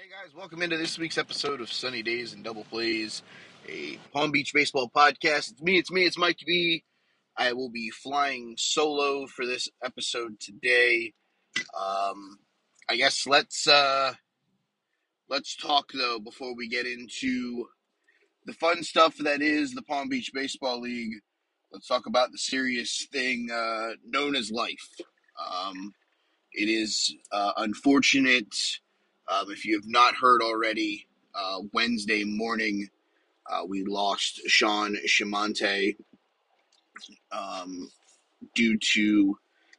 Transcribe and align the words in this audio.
Hey 0.00 0.04
guys, 0.08 0.32
welcome 0.32 0.62
into 0.62 0.76
this 0.76 0.96
week's 0.96 1.18
episode 1.18 1.60
of 1.60 1.72
Sunny 1.72 2.04
Days 2.04 2.32
and 2.32 2.44
Double 2.44 2.62
Plays, 2.62 3.24
a 3.68 3.98
Palm 4.12 4.30
Beach 4.30 4.52
baseball 4.54 4.88
podcast. 4.94 5.50
It's 5.50 5.60
me, 5.60 5.76
it's 5.76 5.90
me, 5.90 6.04
it's 6.04 6.16
Mike 6.16 6.38
B. 6.46 6.84
I 7.36 7.52
will 7.52 7.68
be 7.68 7.90
flying 7.90 8.54
solo 8.56 9.26
for 9.26 9.44
this 9.44 9.68
episode 9.82 10.38
today. 10.38 11.14
Um, 11.76 12.38
I 12.88 12.94
guess 12.94 13.26
let's 13.26 13.66
uh, 13.66 14.12
let's 15.28 15.56
talk 15.56 15.90
though 15.92 16.20
before 16.20 16.54
we 16.54 16.68
get 16.68 16.86
into 16.86 17.66
the 18.46 18.52
fun 18.52 18.84
stuff 18.84 19.16
that 19.16 19.42
is 19.42 19.72
the 19.72 19.82
Palm 19.82 20.08
Beach 20.08 20.30
Baseball 20.32 20.80
League. 20.80 21.16
Let's 21.72 21.88
talk 21.88 22.06
about 22.06 22.30
the 22.30 22.38
serious 22.38 23.08
thing 23.10 23.48
uh, 23.52 23.94
known 24.06 24.36
as 24.36 24.52
life. 24.52 24.94
Um, 25.44 25.92
it 26.52 26.68
is 26.68 27.16
uh, 27.32 27.54
unfortunate 27.56 28.54
um, 29.30 29.50
if 29.50 29.64
you 29.64 29.76
have 29.76 29.86
not 29.86 30.14
heard 30.16 30.42
already, 30.42 31.06
uh, 31.34 31.60
Wednesday 31.72 32.24
morning, 32.24 32.88
uh, 33.50 33.64
we 33.66 33.84
lost 33.84 34.40
Shawn 34.46 34.96
Shimante 35.06 35.96
um, 37.32 37.90
due 38.54 38.78
to 38.94 39.36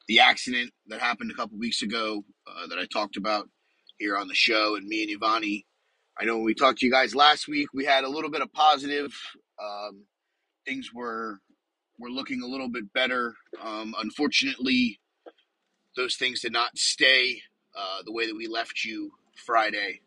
the 0.07 0.20
accident 0.20 0.71
that 0.88 0.99
happened 0.99 1.31
a 1.31 1.35
couple 1.35 1.57
weeks 1.57 1.81
ago 1.81 2.23
uh, 2.48 2.67
that 2.67 2.80
I 2.80 2.85
talked 2.91 3.17
about 3.17 3.49
here 3.98 4.17
on 4.17 4.27
the 4.27 4.35
show. 4.35 4.76
And 4.76 4.88
me 4.88 5.04
and 5.04 5.21
Ivani, 5.21 5.66
I 6.20 6.26
know 6.26 6.35
when 6.38 6.45
we 6.45 6.55
talked 6.55 6.79
to 6.79 6.85
you 6.85 6.91
guys 6.91 7.16
last 7.16 7.48
week, 7.48 7.70
we 7.73 7.85
had 7.85 8.04
a 8.04 8.09
little 8.09 8.31
bit 8.31 8.41
of 8.41 8.52
positive. 8.54 9.13
Um, 9.62 10.05
things 10.66 10.91
were 10.93 11.40
were 11.99 12.09
looking 12.12 12.41
a 12.41 12.48
little 12.48 12.70
bit 12.70 12.93
better. 12.93 13.35
Um, 13.62 13.95
unfortunately, 13.99 14.99
those 15.95 16.16
things 16.16 16.41
did 16.41 16.54
not 16.54 16.77
stay 16.77 17.41
uh, 17.77 18.04
the 18.05 18.13
way 18.13 18.27
that 18.27 18.35
we 18.35 18.48
left 18.48 18.85
you 18.85 19.12
Friday. 19.39 20.02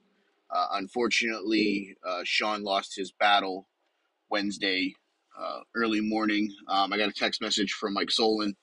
Uh, 0.50 0.66
unfortunately, 0.72 1.96
uh, 2.06 2.20
Shawn 2.24 2.62
lost 2.62 2.94
his 2.94 3.10
battle 3.10 3.66
Wednesday 4.30 4.94
uh, 5.38 5.60
early 5.74 6.00
morning. 6.00 6.52
Um, 6.68 6.92
I 6.92 6.98
got 6.98 7.08
a 7.08 7.12
text 7.12 7.40
message 7.40 7.72
from 7.72 7.94
Mike 7.94 8.10
Solon, 8.10 8.54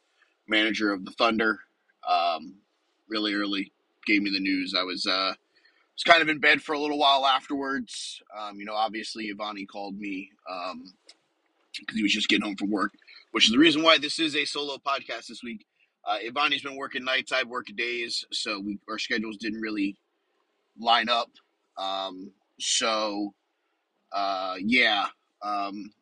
manager 0.48 0.94
of 0.94 1.04
the 1.06 1.12
Thunder, 1.12 1.60
um, 2.08 2.56
really 3.08 3.34
early. 3.34 3.72
Gave 4.06 4.22
me 4.22 4.32
the 4.32 4.40
news. 4.40 4.76
I 4.78 4.84
was 4.84 5.06
uh, 5.06 5.34
was 5.96 6.04
kind 6.04 6.22
of 6.22 6.30
in 6.30 6.40
bed 6.40 6.62
for 6.62 6.74
a 6.74 6.80
little 6.80 6.98
while 6.98 7.26
afterwards. 7.26 8.22
Um, 8.38 8.60
you 8.60 8.66
know, 8.66 8.74
obviously, 8.74 9.32
Ivani 9.34 9.68
called 9.68 9.98
me 9.98 10.30
because 10.48 10.72
um, 10.72 11.96
he 11.96 12.04
was 12.04 12.14
just 12.14 12.30
getting 12.30 12.46
home 12.46 12.56
from 12.56 12.72
work, 12.72 12.94
which 13.32 13.46
is 13.46 13.52
the 13.52 13.60
reason 13.60 13.84
why 13.84 13.98
this 13.98 14.20
is 14.20 14.36
a 14.36 14.46
solo 14.46 14.78
podcast 14.78 15.28
this 15.28 15.44
week. 15.44 15.66
Uh, 16.08 16.18
Ivani's 16.26 16.64
been 16.64 16.78
working 16.78 17.04
nights, 17.04 17.32
I've 17.32 17.50
worked 17.50 17.76
days, 17.76 18.26
so 18.32 18.60
we 18.60 18.80
our 18.90 18.98
schedules 18.98 19.38
didn't 19.38 19.62
really 19.62 19.98
line 20.80 21.10
up. 21.10 21.30
Um, 21.78 22.32
so, 22.60 23.34
uh, 24.12 24.56
yeah. 24.60 25.08
Um, 25.42 25.94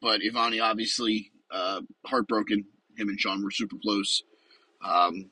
but 0.00 0.20
Ivani 0.20 0.62
obviously 0.62 1.30
uh, 1.50 1.80
heartbroken. 2.06 2.64
Him 2.96 3.08
and 3.08 3.20
Shawn 3.20 3.42
were 3.42 3.50
super 3.50 3.76
close. 3.82 4.22
Um, 4.84 5.30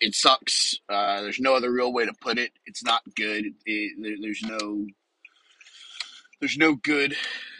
it 0.00 0.14
sucks. 0.14 0.78
Uh, 0.88 1.22
there's 1.22 1.40
no 1.40 1.54
other 1.54 1.72
real 1.72 1.92
way 1.92 2.06
to 2.06 2.12
put 2.20 2.38
it. 2.38 2.52
It's 2.66 2.84
not 2.84 3.02
good. 3.16 3.46
It, 3.66 4.20
there's 4.20 4.42
no 4.42 4.86
there's 6.40 6.56
no 6.56 6.76
good 6.76 7.16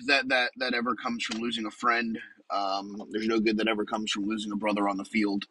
that, 0.06 0.28
that 0.28 0.52
that 0.58 0.74
ever 0.74 0.94
comes 0.94 1.24
from 1.24 1.40
losing 1.40 1.66
a 1.66 1.70
friend. 1.70 2.18
Um, 2.50 3.02
there's 3.10 3.26
no 3.26 3.40
good 3.40 3.58
that 3.58 3.68
ever 3.68 3.84
comes 3.84 4.10
from 4.10 4.26
losing 4.26 4.52
a 4.52 4.56
brother 4.56 4.88
on 4.88 4.96
the 4.96 5.04
field. 5.04 5.44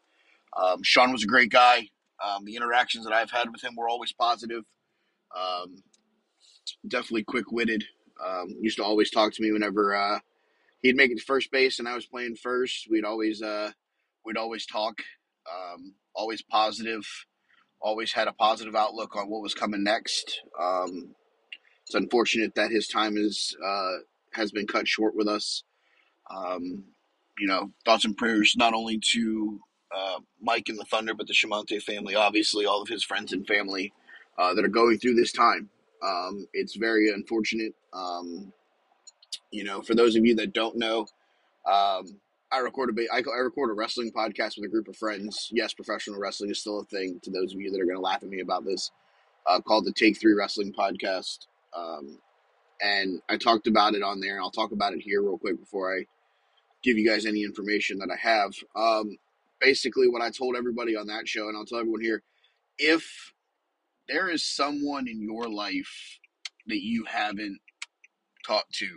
Um, 0.56 0.82
Shawn 0.84 1.12
was 1.12 1.24
a 1.24 1.28
great 1.28 1.52
guy. 1.52 1.90
Um, 2.26 2.46
the 2.46 2.56
interactions 2.56 3.06
that 3.06 3.14
I've 3.14 3.32
had 3.32 3.52
with 3.52 3.64
him 3.64 3.76
were 3.76 3.90
always 3.90 4.14
positive. 4.14 4.64
Um, 5.36 5.84
definitely 6.88 7.24
quick 7.24 7.52
witted. 7.52 7.84
Um, 8.26 8.56
used 8.62 8.78
to 8.78 8.84
always 8.84 9.12
talk 9.12 9.34
to 9.34 9.44
me 9.44 9.52
whenever 9.52 9.96
uh, 9.96 10.20
he'd 10.82 10.96
make 10.96 11.12
it 11.12 11.20
to 11.20 11.24
first 11.24 11.52
base 11.52 11.80
and 11.80 11.88
I 11.88 11.96
was 11.96 12.06
playing 12.06 12.36
first. 12.36 12.88
We'd 12.90 13.06
always 13.06 13.42
uh, 13.42 13.72
we'd 14.26 14.38
always 14.38 14.66
talk. 14.66 15.02
Um, 15.52 15.94
always 16.16 16.42
positive. 16.42 17.06
Always 17.80 18.12
had 18.12 18.28
a 18.28 18.34
positive 18.34 18.76
outlook 18.76 19.16
on 19.16 19.30
what 19.30 19.44
was 19.44 19.54
coming 19.54 19.84
next. 19.84 20.42
Um, 20.60 21.14
it's 21.86 21.96
unfortunate 21.96 22.56
that 22.56 22.72
his 22.72 22.88
time 22.88 23.18
is 23.18 23.56
uh, 23.64 23.98
has 24.34 24.52
been 24.52 24.68
cut 24.68 24.88
short 24.88 25.16
with 25.16 25.28
us. 25.28 25.64
Um, 26.36 26.84
you 27.38 27.48
know, 27.48 27.72
thoughts 27.86 28.04
and 28.04 28.18
prayers 28.18 28.56
not 28.58 28.74
only 28.74 29.00
to 29.14 29.60
uh, 29.96 30.20
Mike 30.42 30.70
and 30.70 30.78
the 30.78 30.86
Thunder, 30.86 31.14
but 31.14 31.28
the 31.28 31.34
Shimante 31.34 31.82
family, 31.82 32.16
obviously, 32.16 32.66
all 32.66 32.82
of 32.82 32.88
his 32.88 33.04
friends 33.04 33.34
and 33.34 33.48
family 33.48 33.94
uh, 34.38 34.54
that 34.54 34.66
are 34.66 34.70
going 34.70 34.98
through 34.98 35.16
this 35.16 35.32
time. 35.32 35.70
Um, 36.04 36.48
it's 36.54 36.76
very 36.76 37.10
unfortunate. 37.10 37.74
Um, 37.94 38.54
you 39.52 39.64
know, 39.64 39.82
for 39.82 39.96
those 39.96 40.16
of 40.16 40.26
you 40.26 40.36
that 40.36 40.54
don't 40.54 40.78
know, 40.78 41.08
um, 41.66 42.20
I 42.52 42.60
record 42.60 42.98
a 42.98 43.14
I, 43.14 43.18
I 43.18 43.40
record 43.40 43.72
a 43.72 43.74
wrestling 43.74 44.12
podcast 44.12 44.58
with 44.58 44.66
a 44.66 44.72
group 44.72 44.88
of 44.88 44.96
friends. 44.96 45.50
Yes, 45.52 45.74
professional 45.74 46.20
wrestling 46.20 46.52
is 46.52 46.60
still 46.60 46.80
a 46.80 46.86
thing. 46.86 47.20
To 47.24 47.32
those 47.32 47.54
of 47.54 47.60
you 47.60 47.72
that 47.72 47.82
are 47.82 47.86
going 47.86 47.98
to 47.98 48.02
laugh 48.02 48.24
at 48.24 48.30
me 48.30 48.40
about 48.40 48.66
this, 48.66 48.92
uh, 49.46 49.60
called 49.60 49.86
the 49.86 49.94
Take 49.94 50.20
Three 50.20 50.34
Wrestling 50.34 50.74
Podcast, 50.74 51.48
um, 51.76 52.20
and 52.82 53.22
I 53.28 53.38
talked 53.38 53.68
about 53.68 53.96
it 53.96 54.04
on 54.04 54.20
there, 54.20 54.36
and 54.36 54.44
I'll 54.44 54.52
talk 54.52 54.72
about 54.72 54.94
it 54.94 55.02
here 55.02 55.22
real 55.22 55.38
quick 55.38 55.60
before 55.60 55.98
I 55.98 56.06
give 56.84 56.98
you 56.98 57.10
guys 57.10 57.26
any 57.26 57.44
information 57.44 58.00
that 58.00 58.10
I 58.12 58.18
have. 58.18 58.54
Um, 58.76 59.18
basically 59.60 60.08
what 60.08 60.22
I 60.22 60.30
told 60.30 60.56
everybody 60.56 60.96
on 60.96 61.08
that 61.08 61.28
show, 61.28 61.48
and 61.48 61.58
I'll 61.58 61.66
tell 61.66 61.80
everyone 61.80 62.02
here 62.02 62.24
if 62.78 63.34
there 64.08 64.30
is 64.30 64.44
someone 64.44 65.08
in 65.08 65.22
your 65.22 65.50
life 65.50 66.20
that 66.68 66.82
you 66.82 67.06
haven't 67.06 67.60
talked 68.46 68.74
to 68.76 68.88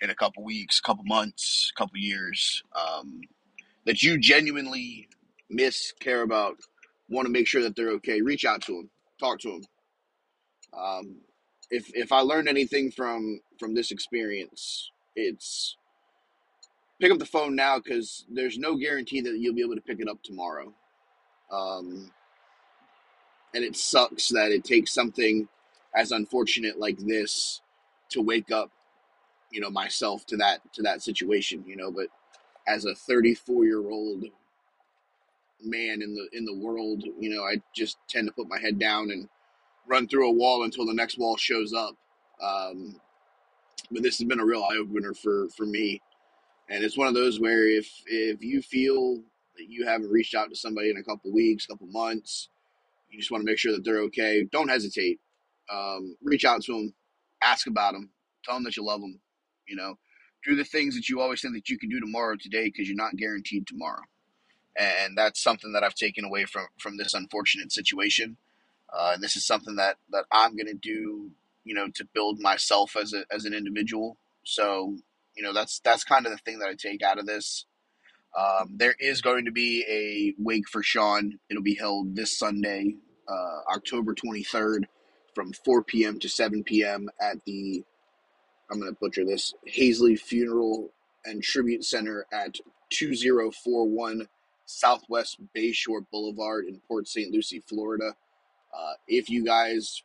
in 0.00 0.10
a 0.10 0.14
couple 0.14 0.44
weeks, 0.44 0.78
a 0.78 0.82
couple 0.82 1.04
months, 1.04 1.72
a 1.74 1.78
couple 1.78 1.96
years, 1.98 2.62
um, 2.74 3.20
that 3.86 4.02
you 4.02 4.18
genuinely 4.18 5.08
miss, 5.50 5.92
care 6.00 6.22
about, 6.22 6.56
want 7.08 7.26
to 7.26 7.32
make 7.32 7.46
sure 7.46 7.62
that 7.62 7.76
they're 7.76 7.90
okay, 7.92 8.20
reach 8.20 8.44
out 8.44 8.62
to 8.62 8.72
them, 8.72 8.90
talk 9.20 9.38
to 9.40 9.50
them. 9.50 9.62
Um, 10.78 11.20
if 11.70 11.90
if 11.94 12.12
I 12.12 12.20
learned 12.20 12.48
anything 12.48 12.90
from 12.90 13.40
from 13.58 13.74
this 13.74 13.90
experience, 13.90 14.90
it's 15.14 15.76
pick 17.02 17.10
up 17.10 17.18
the 17.18 17.26
phone 17.26 17.56
now 17.56 17.80
because 17.80 18.24
there's 18.30 18.58
no 18.58 18.76
guarantee 18.76 19.20
that 19.20 19.36
you'll 19.36 19.56
be 19.56 19.60
able 19.60 19.74
to 19.74 19.80
pick 19.80 19.98
it 19.98 20.08
up 20.08 20.22
tomorrow. 20.22 20.72
Um, 21.50 22.12
and 23.52 23.64
it 23.64 23.74
sucks 23.74 24.28
that 24.28 24.52
it 24.52 24.62
takes 24.62 24.94
something 24.94 25.48
as 25.96 26.12
unfortunate 26.12 26.78
like 26.78 26.98
this 26.98 27.60
to 28.10 28.22
wake 28.22 28.52
up, 28.52 28.70
you 29.50 29.60
know, 29.60 29.68
myself 29.68 30.24
to 30.26 30.36
that 30.36 30.60
to 30.74 30.82
that 30.82 31.02
situation, 31.02 31.64
you 31.66 31.74
know. 31.74 31.90
But 31.90 32.06
as 32.68 32.84
a 32.84 32.94
34 32.94 33.64
year 33.64 33.90
old 33.90 34.22
man 35.60 36.02
in 36.02 36.14
the 36.14 36.28
in 36.32 36.44
the 36.44 36.54
world, 36.54 37.02
you 37.18 37.30
know, 37.30 37.42
I 37.42 37.60
just 37.74 37.96
tend 38.08 38.28
to 38.28 38.32
put 38.32 38.48
my 38.48 38.60
head 38.60 38.78
down 38.78 39.10
and 39.10 39.28
run 39.88 40.06
through 40.06 40.28
a 40.28 40.32
wall 40.32 40.62
until 40.62 40.86
the 40.86 40.94
next 40.94 41.18
wall 41.18 41.36
shows 41.36 41.74
up. 41.74 41.96
Um, 42.40 43.00
but 43.90 44.04
this 44.04 44.18
has 44.18 44.28
been 44.28 44.40
a 44.40 44.46
real 44.46 44.62
eye 44.62 44.76
opener 44.76 45.14
for 45.14 45.48
for 45.48 45.66
me 45.66 46.00
and 46.72 46.82
it's 46.82 46.96
one 46.96 47.06
of 47.06 47.14
those 47.14 47.38
where 47.38 47.68
if 47.68 47.86
if 48.06 48.42
you 48.42 48.62
feel 48.62 49.22
that 49.56 49.68
you 49.68 49.86
haven't 49.86 50.10
reached 50.10 50.34
out 50.34 50.48
to 50.48 50.56
somebody 50.56 50.88
in 50.88 50.96
a 50.96 51.02
couple 51.02 51.30
weeks, 51.30 51.66
couple 51.66 51.86
months, 51.88 52.48
you 53.10 53.18
just 53.18 53.30
want 53.30 53.42
to 53.42 53.46
make 53.46 53.58
sure 53.58 53.72
that 53.72 53.84
they're 53.84 54.00
okay. 54.00 54.48
Don't 54.50 54.70
hesitate. 54.70 55.20
Um, 55.70 56.16
reach 56.22 56.46
out 56.46 56.62
to 56.62 56.72
them, 56.72 56.94
ask 57.42 57.66
about 57.66 57.92
them, 57.92 58.10
tell 58.42 58.54
them 58.54 58.64
that 58.64 58.76
you 58.76 58.84
love 58.84 59.02
them. 59.02 59.20
You 59.68 59.76
know, 59.76 59.98
do 60.44 60.56
the 60.56 60.64
things 60.64 60.94
that 60.96 61.10
you 61.10 61.20
always 61.20 61.42
think 61.42 61.54
that 61.54 61.68
you 61.68 61.78
can 61.78 61.90
do 61.90 62.00
tomorrow 62.00 62.36
today 62.36 62.64
because 62.64 62.88
you're 62.88 62.96
not 62.96 63.16
guaranteed 63.16 63.66
tomorrow. 63.66 64.02
And 64.74 65.16
that's 65.16 65.42
something 65.42 65.72
that 65.72 65.84
I've 65.84 65.94
taken 65.94 66.24
away 66.24 66.46
from 66.46 66.68
from 66.78 66.96
this 66.96 67.12
unfortunate 67.12 67.70
situation. 67.70 68.38
Uh, 68.90 69.12
and 69.14 69.22
this 69.22 69.36
is 69.36 69.46
something 69.46 69.76
that 69.76 69.98
that 70.10 70.24
I'm 70.32 70.56
going 70.56 70.68
to 70.68 70.74
do, 70.74 71.32
you 71.64 71.74
know, 71.74 71.88
to 71.96 72.04
build 72.14 72.40
myself 72.40 72.96
as 72.96 73.12
a 73.12 73.24
as 73.30 73.44
an 73.44 73.52
individual. 73.52 74.16
So 74.42 74.96
you 75.36 75.42
know, 75.42 75.52
that's 75.52 75.80
that's 75.80 76.04
kind 76.04 76.26
of 76.26 76.32
the 76.32 76.38
thing 76.38 76.58
that 76.58 76.68
I 76.68 76.74
take 76.74 77.02
out 77.02 77.18
of 77.18 77.26
this. 77.26 77.66
Um, 78.38 78.76
there 78.76 78.94
is 78.98 79.20
going 79.20 79.44
to 79.44 79.52
be 79.52 79.84
a 79.88 80.42
wake 80.42 80.68
for 80.68 80.82
Shawn. 80.82 81.38
It'll 81.50 81.62
be 81.62 81.74
held 81.74 82.16
this 82.16 82.38
Sunday, 82.38 82.96
uh, 83.28 83.74
October 83.74 84.14
23rd, 84.14 84.84
from 85.34 85.52
4 85.52 85.84
p.m. 85.84 86.18
to 86.20 86.28
7 86.28 86.64
p.m. 86.64 87.10
at 87.20 87.44
the, 87.44 87.84
I'm 88.70 88.80
going 88.80 88.92
to 88.92 88.98
butcher 88.98 89.24
this, 89.24 89.52
Haisley 89.66 90.18
Funeral 90.18 90.90
and 91.26 91.42
Tribute 91.42 91.84
Center 91.84 92.26
at 92.32 92.56
2041 92.90 94.28
Southwest 94.64 95.38
Bayshore 95.54 96.06
Boulevard 96.10 96.66
in 96.66 96.80
Port 96.88 97.06
St. 97.06 97.30
Lucie, 97.30 97.62
Florida. 97.68 98.14
Uh, 98.74 98.92
if 99.06 99.28
you 99.28 99.44
guys 99.44 100.02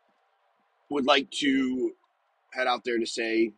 would 0.89 1.05
like 1.05 1.31
to 1.31 1.93
head 2.51 2.67
out 2.67 2.83
there 2.83 2.99
to 2.99 3.05
say 3.05 3.53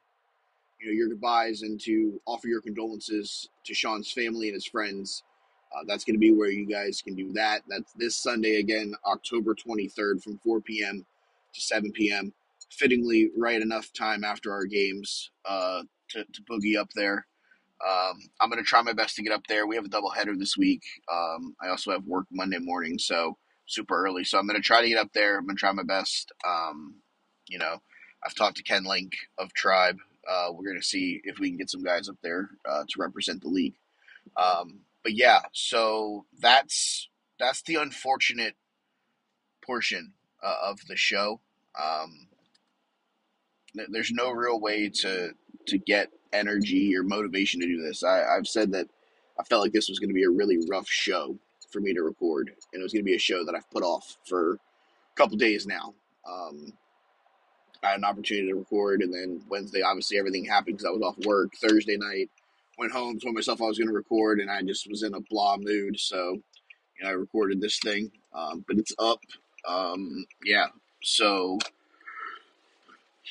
you 0.81 0.87
know 0.87 0.93
your 0.93 1.09
goodbyes 1.09 1.63
and 1.63 1.79
to 1.81 2.21
offer 2.27 2.47
your 2.47 2.61
condolences 2.61 3.49
to 3.65 3.73
Shawn's 3.73 4.11
family 4.11 4.47
and 4.49 4.55
his 4.55 4.67
friends. 4.67 5.23
Uh, 5.75 5.83
that's 5.87 6.05
going 6.05 6.15
to 6.15 6.19
be 6.19 6.33
where 6.33 6.49
you 6.51 6.65
guys 6.65 7.01
can 7.01 7.15
do 7.15 7.33
that. 7.33 7.61
That's 7.69 7.93
this 7.93 8.15
Sunday 8.15 8.55
again, 8.57 8.93
October 9.05 9.55
23rd 9.55 10.23
from 10.23 10.39
4 10.43 10.61
p.m. 10.61 11.05
to 11.53 11.61
7 11.61 11.91
p.m. 11.93 12.33
Fittingly, 12.71 13.31
right 13.37 13.61
enough 13.61 13.93
time 13.93 14.23
after 14.23 14.51
our 14.53 14.65
games 14.65 15.31
uh, 15.45 15.83
to, 16.09 16.25
to 16.25 16.43
boogie 16.43 16.77
up 16.77 16.89
there. 16.95 17.27
Um, 17.87 18.29
I'm 18.41 18.49
going 18.49 18.63
to 18.63 18.67
try 18.67 18.81
my 18.81 18.93
best 18.93 19.15
to 19.17 19.23
get 19.23 19.33
up 19.33 19.47
there. 19.47 19.67
We 19.67 19.75
have 19.75 19.85
a 19.85 19.89
double 19.89 20.09
header 20.11 20.35
this 20.37 20.57
week. 20.57 20.83
Um, 21.11 21.55
I 21.63 21.69
also 21.69 21.91
have 21.91 22.05
work 22.05 22.25
Monday 22.31 22.59
morning, 22.59 22.97
so 22.99 23.37
super 23.67 24.03
early. 24.05 24.23
So 24.23 24.39
I'm 24.39 24.47
going 24.47 24.61
to 24.61 24.65
try 24.65 24.81
to 24.81 24.89
get 24.89 24.97
up 24.99 25.13
there. 25.13 25.37
I'm 25.37 25.45
going 25.45 25.55
to 25.55 25.59
try 25.59 25.71
my 25.71 25.83
best. 25.83 26.31
Um, 26.47 26.95
you 27.47 27.59
know, 27.59 27.77
I've 28.25 28.35
talked 28.35 28.57
to 28.57 28.63
Ken 28.63 28.83
Link 28.83 29.13
of 29.37 29.53
Tribe. 29.53 29.97
Uh, 30.29 30.51
we're 30.51 30.65
going 30.65 30.79
to 30.79 30.85
see 30.85 31.21
if 31.23 31.39
we 31.39 31.49
can 31.49 31.57
get 31.57 31.69
some 31.69 31.83
guys 31.83 32.07
up 32.07 32.17
there 32.21 32.49
uh, 32.69 32.83
to 32.87 33.01
represent 33.01 33.41
the 33.41 33.49
league. 33.49 33.75
Um, 34.37 34.81
but 35.03 35.13
yeah, 35.13 35.39
so 35.53 36.25
that's 36.39 37.09
that's 37.39 37.61
the 37.63 37.75
unfortunate 37.75 38.55
portion 39.65 40.13
uh, 40.43 40.55
of 40.63 40.79
the 40.87 40.95
show. 40.95 41.39
Um, 41.81 42.27
there's 43.89 44.11
no 44.11 44.31
real 44.31 44.59
way 44.59 44.89
to 44.89 45.31
to 45.67 45.77
get 45.77 46.09
energy 46.33 46.95
or 46.95 47.03
motivation 47.03 47.61
to 47.61 47.67
do 47.67 47.81
this. 47.81 48.03
I, 48.03 48.23
I've 48.23 48.47
said 48.47 48.71
that 48.73 48.87
I 49.39 49.43
felt 49.43 49.61
like 49.61 49.71
this 49.71 49.89
was 49.89 49.99
going 49.99 50.09
to 50.09 50.13
be 50.13 50.23
a 50.23 50.29
really 50.29 50.57
rough 50.69 50.87
show 50.87 51.37
for 51.71 51.79
me 51.79 51.93
to 51.93 52.01
record, 52.01 52.51
and 52.73 52.81
it 52.81 52.83
was 52.83 52.93
going 52.93 53.03
to 53.03 53.09
be 53.09 53.15
a 53.15 53.19
show 53.19 53.45
that 53.45 53.55
I've 53.55 53.69
put 53.71 53.83
off 53.83 54.17
for 54.27 54.53
a 54.53 55.15
couple 55.15 55.37
days 55.37 55.65
now. 55.65 55.93
Um, 56.29 56.73
I 57.83 57.91
had 57.91 57.97
an 57.99 58.05
opportunity 58.05 58.47
to 58.49 58.55
record, 58.55 59.01
and 59.01 59.13
then 59.13 59.41
Wednesday, 59.49 59.81
obviously, 59.81 60.17
everything 60.17 60.45
happened 60.45 60.77
because 60.77 60.85
I 60.85 60.91
was 60.91 61.01
off 61.01 61.25
work. 61.25 61.53
Thursday 61.55 61.97
night, 61.97 62.29
went 62.77 62.91
home, 62.91 63.19
told 63.19 63.35
myself 63.35 63.61
I 63.61 63.65
was 63.65 63.77
going 63.77 63.87
to 63.87 63.93
record, 63.93 64.39
and 64.39 64.49
I 64.49 64.61
just 64.61 64.89
was 64.89 65.03
in 65.03 65.13
a 65.13 65.21
blah 65.21 65.57
mood. 65.57 65.99
So, 65.99 66.33
you 66.97 67.03
know, 67.03 67.09
I 67.09 67.13
recorded 67.13 67.61
this 67.61 67.79
thing, 67.79 68.11
um, 68.33 68.65
but 68.67 68.77
it's 68.77 68.93
up. 68.99 69.19
Um, 69.67 70.25
yeah. 70.43 70.67
So 71.03 71.59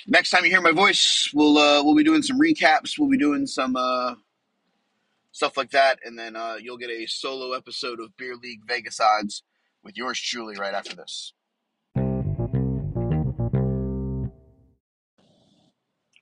next 0.06 0.30
time 0.30 0.44
you 0.44 0.50
hear 0.50 0.60
my 0.60 0.72
voice, 0.72 1.30
we'll 1.34 1.58
uh, 1.58 1.82
we'll 1.82 1.96
be 1.96 2.04
doing 2.04 2.22
some 2.22 2.38
recaps. 2.38 2.98
We'll 2.98 3.10
be 3.10 3.18
doing 3.18 3.46
some 3.46 3.76
uh, 3.76 4.14
stuff 5.32 5.56
like 5.56 5.70
that, 5.70 5.98
and 6.04 6.18
then 6.18 6.36
uh, 6.36 6.56
you'll 6.60 6.78
get 6.78 6.90
a 6.90 7.06
solo 7.06 7.52
episode 7.52 8.00
of 8.00 8.16
Beer 8.16 8.36
League 8.36 8.62
Vegas 8.66 9.00
odds 9.00 9.42
with 9.82 9.96
yours 9.96 10.20
truly 10.20 10.56
right 10.56 10.74
after 10.74 10.94
this. 10.96 11.32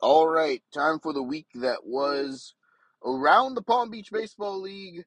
All 0.08 0.28
right, 0.28 0.62
time 0.72 1.00
for 1.00 1.12
the 1.12 1.20
week 1.20 1.48
that 1.56 1.84
was 1.84 2.54
around 3.04 3.56
the 3.56 3.62
Palm 3.62 3.90
Beach 3.90 4.10
Baseball 4.12 4.60
League. 4.62 5.02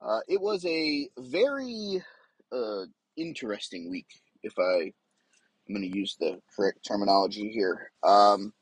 Uh, 0.00 0.20
it 0.28 0.40
was 0.40 0.64
a 0.64 1.10
very 1.18 2.02
uh, 2.50 2.86
interesting 3.18 3.90
week, 3.90 4.06
if 4.42 4.54
I 4.58 4.94
am 5.68 5.74
going 5.74 5.82
to 5.82 5.94
use 5.94 6.16
the 6.18 6.40
correct 6.56 6.78
terminology 6.88 7.50
here. 7.50 7.92
Um, 8.02 8.54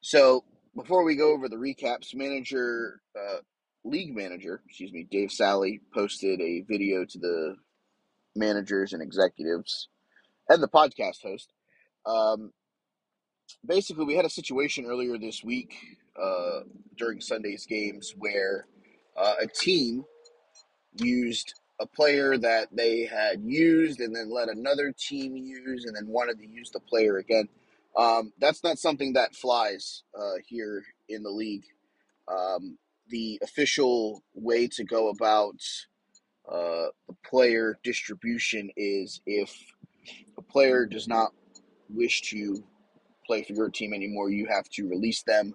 so 0.00 0.42
before 0.74 1.04
we 1.04 1.16
go 1.16 1.34
over 1.34 1.50
the 1.50 1.56
recaps, 1.56 2.14
manager, 2.14 3.02
uh, 3.14 3.40
league 3.84 4.16
manager, 4.16 4.62
excuse 4.64 4.90
me, 4.90 5.06
Dave 5.10 5.30
Sally 5.30 5.82
posted 5.92 6.40
a 6.40 6.64
video 6.66 7.04
to 7.04 7.18
the 7.18 7.56
managers 8.34 8.94
and 8.94 9.02
executives 9.02 9.90
and 10.48 10.62
the 10.62 10.66
podcast 10.66 11.20
host. 11.22 11.52
Um, 12.06 12.52
basically, 13.66 14.04
we 14.04 14.14
had 14.14 14.24
a 14.24 14.30
situation 14.30 14.86
earlier 14.86 15.18
this 15.18 15.42
week 15.42 15.74
uh, 16.20 16.60
during 16.96 17.20
Sunday's 17.20 17.66
games 17.66 18.14
where 18.18 18.66
uh, 19.16 19.34
a 19.42 19.46
team 19.46 20.04
used 20.96 21.54
a 21.80 21.86
player 21.86 22.38
that 22.38 22.68
they 22.72 23.04
had 23.04 23.42
used 23.42 24.00
and 24.00 24.14
then 24.14 24.30
let 24.30 24.48
another 24.48 24.92
team 24.96 25.36
use 25.36 25.84
and 25.84 25.96
then 25.96 26.06
wanted 26.06 26.38
to 26.38 26.46
use 26.46 26.70
the 26.70 26.80
player 26.80 27.18
again. 27.18 27.48
Um, 27.96 28.32
that's 28.38 28.62
not 28.62 28.78
something 28.78 29.12
that 29.14 29.34
flies 29.34 30.02
uh, 30.18 30.34
here 30.46 30.82
in 31.08 31.22
the 31.22 31.30
league. 31.30 31.64
Um, 32.28 32.78
the 33.08 33.38
official 33.42 34.22
way 34.34 34.66
to 34.68 34.84
go 34.84 35.08
about 35.08 35.56
uh, 36.50 36.86
the 37.08 37.14
player 37.24 37.78
distribution 37.82 38.70
is 38.76 39.20
if 39.26 39.54
a 40.38 40.42
player 40.42 40.86
does 40.86 41.08
not 41.08 41.32
wish 41.88 42.22
to 42.22 42.64
play 43.26 43.42
for 43.42 43.52
your 43.52 43.70
team 43.70 43.92
anymore, 43.92 44.30
you 44.30 44.46
have 44.46 44.68
to 44.70 44.88
release 44.88 45.22
them. 45.22 45.54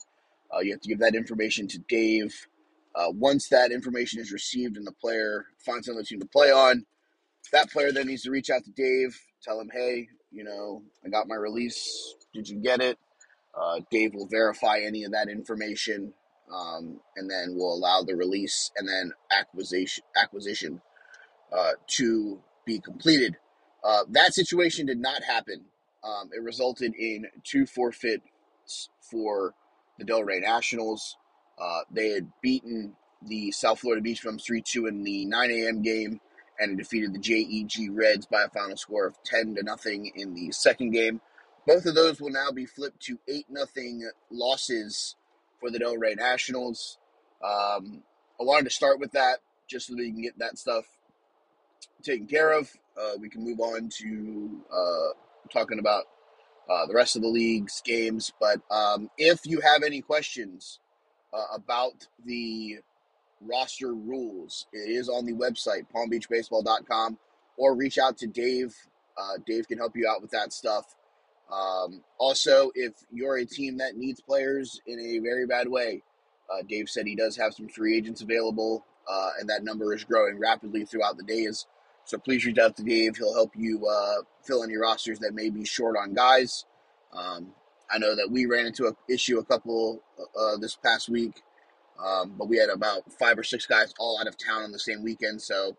Uh, 0.54 0.60
you 0.60 0.72
have 0.72 0.82
to 0.82 0.90
give 0.90 1.00
that 1.00 1.16
information 1.16 1.68
to 1.68 1.80
Dave. 1.88 2.48
Uh, 2.96 3.12
once 3.12 3.50
that 3.50 3.72
information 3.72 4.20
is 4.20 4.32
received 4.32 4.78
and 4.78 4.86
the 4.86 4.92
player 4.92 5.46
finds 5.64 5.88
another 5.88 6.04
team 6.04 6.20
to 6.20 6.26
play 6.26 6.52
on, 6.52 6.86
that 7.52 7.72
player 7.72 7.92
then 7.92 8.08
needs 8.08 8.24
to 8.24 8.32
reach 8.32 8.50
out 8.50 8.64
to 8.64 8.72
Dave, 8.72 9.20
tell 9.44 9.60
him, 9.60 9.70
hey, 9.72 10.08
you 10.32 10.44
know, 10.44 10.84
I 11.06 11.10
got 11.10 11.28
my 11.28 11.36
release. 11.36 12.16
Did 12.34 12.50
you 12.50 12.58
get 12.58 12.82
it? 12.82 12.98
Uh, 13.60 13.80
Dave 13.92 14.14
will 14.14 14.28
verify 14.28 14.80
any 14.80 15.04
of 15.04 15.12
that 15.12 15.28
information, 15.28 16.14
um, 16.54 17.00
and 17.16 17.30
then 17.30 17.56
will 17.56 17.74
allow 17.74 18.04
the 18.04 18.16
release 18.16 18.72
and 18.78 18.88
then 18.88 19.12
acquisition 19.32 20.04
acquisition 20.22 20.82
uh, 21.52 21.72
to 21.88 22.40
be 22.66 22.80
completed. 22.80 23.38
Uh, 23.84 24.04
that 24.10 24.34
situation 24.34 24.86
did 24.86 25.00
not 25.00 25.24
happen. 25.24 25.66
Um, 26.04 26.30
it 26.34 26.42
resulted 26.42 26.94
in 26.96 27.26
two 27.44 27.66
forfeits 27.66 28.90
for 29.02 29.54
the 29.98 30.06
Delray 30.06 30.42
Nationals. 30.42 31.18
Uh, 31.60 31.82
they 31.92 32.10
had 32.10 32.32
beaten 32.42 32.96
the 33.26 33.52
South 33.52 33.80
Florida 33.80 34.02
Beach 34.02 34.24
Bums 34.24 34.44
3 34.46 34.62
2 34.62 34.88
in 34.88 35.04
the 35.04 35.26
9 35.26 35.52
a.m. 35.52 35.82
game 35.82 36.22
and 36.60 36.78
defeated 36.78 37.14
the 37.14 37.20
JEG 37.20 37.90
Reds 37.92 38.26
by 38.26 38.44
a 38.44 38.50
final 38.50 38.78
score 38.78 39.06
of 39.06 39.22
10 39.24 39.56
to 39.56 39.64
nothing 39.64 40.12
in 40.16 40.34
the 40.34 40.52
second 40.52 40.92
game. 40.92 41.22
Both 41.66 41.86
of 41.86 41.96
those 41.96 42.20
will 42.20 42.32
now 42.32 42.52
be 42.52 42.66
flipped 42.66 43.02
to 43.04 43.20
8 43.28 43.46
nothing 43.50 44.10
losses 44.32 45.16
for 45.60 45.70
the 45.70 45.80
Delray 45.80 46.18
Nationals. 46.18 46.98
Um, 47.44 48.04
I 48.40 48.44
wanted 48.44 48.66
to 48.66 48.72
start 48.72 49.00
with 49.00 49.12
that 49.12 49.40
just 49.68 49.88
so 49.88 49.94
that 49.94 50.00
we 50.00 50.12
can 50.12 50.22
get 50.22 50.40
that 50.40 50.58
stuff 50.58 50.86
taken 52.02 52.28
care 52.28 52.52
of. 52.52 52.72
Uh, 53.00 53.14
we 53.20 53.30
can 53.30 53.44
move 53.44 53.60
on 53.60 53.90
to 53.90 54.62
uh, 54.72 55.14
talking 55.52 55.80
about 55.80 56.06
uh, 56.70 56.86
the 56.86 56.94
rest 56.94 57.16
of 57.16 57.22
the 57.22 57.28
league's 57.28 57.82
games. 57.84 58.32
But 58.40 58.62
um, 58.70 59.10
if 59.18 59.46
you 59.46 59.62
have 59.62 59.84
any 59.84 60.02
questions 60.02 60.80
uh, 61.34 61.56
about 61.56 62.08
the 62.26 62.80
roster 63.42 63.94
rules, 63.94 64.68
it 64.74 64.90
is 64.90 65.10
on 65.10 65.26
the 65.26 65.34
website, 65.34 65.86
palmbeachbaseball.com, 65.94 67.18
or 67.58 67.76
reach 67.76 67.98
out 67.98 68.18
to 68.20 68.28
Dave. 68.28 68.76
Uh, 69.18 69.38
Dave 69.46 69.68
can 69.68 69.78
help 69.78 69.96
you 69.96 70.08
out 70.08 70.22
with 70.22 70.32
that 70.32 70.54
stuff. 70.54 70.96
Um, 71.52 72.04
also, 72.20 72.72
if 72.76 72.94
you're 73.12 73.38
a 73.38 73.46
team 73.46 73.78
that 73.78 73.98
needs 73.98 74.22
players 74.22 74.80
in 74.86 75.00
a 75.00 75.20
very 75.20 75.48
bad 75.48 75.68
way, 75.68 76.04
uh, 76.52 76.64
Dave 76.68 76.90
said 76.90 77.06
he 77.06 77.16
does 77.16 77.36
have 77.38 77.54
some 77.54 77.68
free 77.68 77.98
agents 77.98 78.22
available, 78.22 78.86
uh, 79.10 79.32
and 79.40 79.50
that 79.50 79.64
number 79.64 79.94
is 79.94 80.04
growing 80.04 80.38
rapidly 80.38 80.86
throughout 80.86 81.18
the 81.18 81.24
days. 81.24 81.66
So 82.10 82.18
please 82.18 82.44
reach 82.44 82.58
out 82.58 82.76
to 82.78 82.84
Dave. 82.84 83.18
He'll 83.18 83.36
help 83.36 83.52
you 83.56 83.86
uh, 83.86 84.24
fill 84.42 84.64
in 84.64 84.72
your 84.72 84.82
rosters 84.82 85.20
that 85.20 85.36
may 85.36 85.52
be 85.52 85.64
short 85.64 85.96
on 85.96 86.16
guys. 86.16 86.66
Um, 87.14 87.54
I 87.92 88.00
know 88.00 88.16
that 88.16 88.32
we 88.32 88.48
ran 88.48 88.66
into 88.66 88.88
an 88.88 88.96
issue 89.08 89.38
a 89.38 89.46
couple 89.46 90.02
uh, 90.36 90.58
this 90.58 90.76
past 90.76 91.08
week, 91.08 91.44
um, 92.04 92.34
but 92.36 92.50
we 92.50 92.58
had 92.58 92.70
about 92.70 93.12
five 93.14 93.38
or 93.38 93.44
six 93.44 93.68
guys 93.68 93.94
all 94.00 94.20
out 94.20 94.26
of 94.26 94.36
town 94.44 94.64
on 94.64 94.72
the 94.72 94.80
same 94.80 95.04
weekend. 95.04 95.40
So 95.40 95.78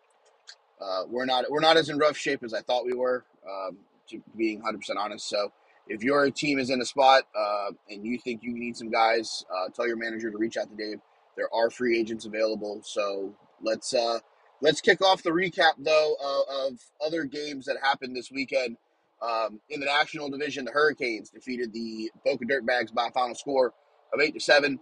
uh, 0.81 1.03
we're 1.09 1.25
not 1.25 1.51
we're 1.51 1.59
not 1.59 1.77
as 1.77 1.89
in 1.89 1.99
rough 1.99 2.17
shape 2.17 2.45
as 2.45 2.55
I 2.55 2.61
thought 2.61 2.87
we 2.87 2.95
were. 2.95 3.25
Um, 3.45 3.79
to 4.11 4.23
being 4.37 4.61
100% 4.63 4.79
honest. 4.97 5.29
So 5.29 5.53
if 5.89 6.05
your 6.05 6.31
team 6.31 6.59
is 6.59 6.71
in 6.71 6.81
a 6.81 6.85
spot 6.85 7.25
uh, 7.37 7.73
and 7.89 8.05
you 8.05 8.19
think 8.19 8.43
you 8.43 8.53
need 8.53 8.77
some 8.77 8.91
guys, 8.91 9.45
uh, 9.53 9.69
tell 9.75 9.87
your 9.87 9.97
manager 9.97 10.31
to 10.31 10.39
reach 10.39 10.57
out 10.57 10.69
to 10.71 10.77
Dave. 10.77 11.01
There 11.37 11.53
are 11.53 11.71
free 11.71 11.99
agents 11.99 12.27
available. 12.27 12.83
So 12.85 13.35
let's 13.63 13.95
uh, 13.95 14.19
let's 14.62 14.81
kick 14.81 15.00
off 15.02 15.23
the 15.23 15.31
recap 15.31 15.73
though 15.79 16.17
uh, 16.23 16.69
of 16.69 16.81
other 17.05 17.25
games 17.25 17.67
that 17.67 17.76
happened 17.83 18.17
this 18.17 18.31
weekend. 18.31 18.76
Um, 19.23 19.61
in 19.69 19.81
the 19.81 19.87
National 19.87 20.31
Division, 20.31 20.64
the 20.64 20.71
Hurricanes 20.71 21.29
defeated 21.31 21.73
the 21.75 22.11
Boca 22.25 22.45
Dirtbags 22.47 22.93
by 22.95 23.09
a 23.09 23.11
final 23.11 23.35
score 23.35 23.75
of 24.14 24.21
eight 24.21 24.35
to 24.35 24.40
seven. 24.40 24.81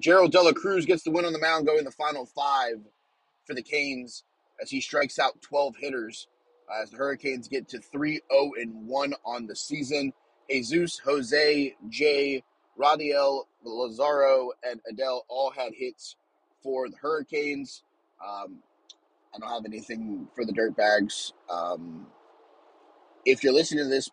Gerald 0.00 0.32
Dela 0.32 0.54
Cruz 0.54 0.86
gets 0.86 1.04
the 1.04 1.10
win 1.12 1.24
on 1.24 1.32
the 1.32 1.38
mound, 1.38 1.66
going 1.66 1.84
the 1.84 1.90
final 1.92 2.26
five 2.26 2.78
for 3.46 3.54
the 3.54 3.62
Canes 3.62 4.24
as 4.60 4.70
he 4.70 4.80
strikes 4.80 5.18
out 5.18 5.40
12 5.42 5.76
hitters 5.76 6.26
as 6.82 6.90
the 6.90 6.96
Hurricanes 6.96 7.48
get 7.48 7.68
to 7.68 7.80
3 7.80 8.20
0 8.30 8.52
1 8.86 9.14
on 9.24 9.46
the 9.46 9.56
season. 9.56 10.12
Jesus, 10.50 10.98
Jose, 11.04 11.76
Jay, 11.88 12.42
Radiel, 12.78 13.44
Lazaro, 13.64 14.50
and 14.68 14.80
Adele 14.90 15.24
all 15.28 15.50
had 15.50 15.72
hits 15.74 16.16
for 16.62 16.88
the 16.88 16.96
Hurricanes. 16.96 17.82
Um, 18.26 18.58
I 19.34 19.38
don't 19.38 19.50
have 19.50 19.64
anything 19.66 20.28
for 20.34 20.44
the 20.44 20.52
Dirtbags. 20.52 21.32
Um, 21.50 22.06
if 23.24 23.42
you're 23.42 23.52
listening 23.52 23.84
to 23.84 23.90
this, 23.90 24.10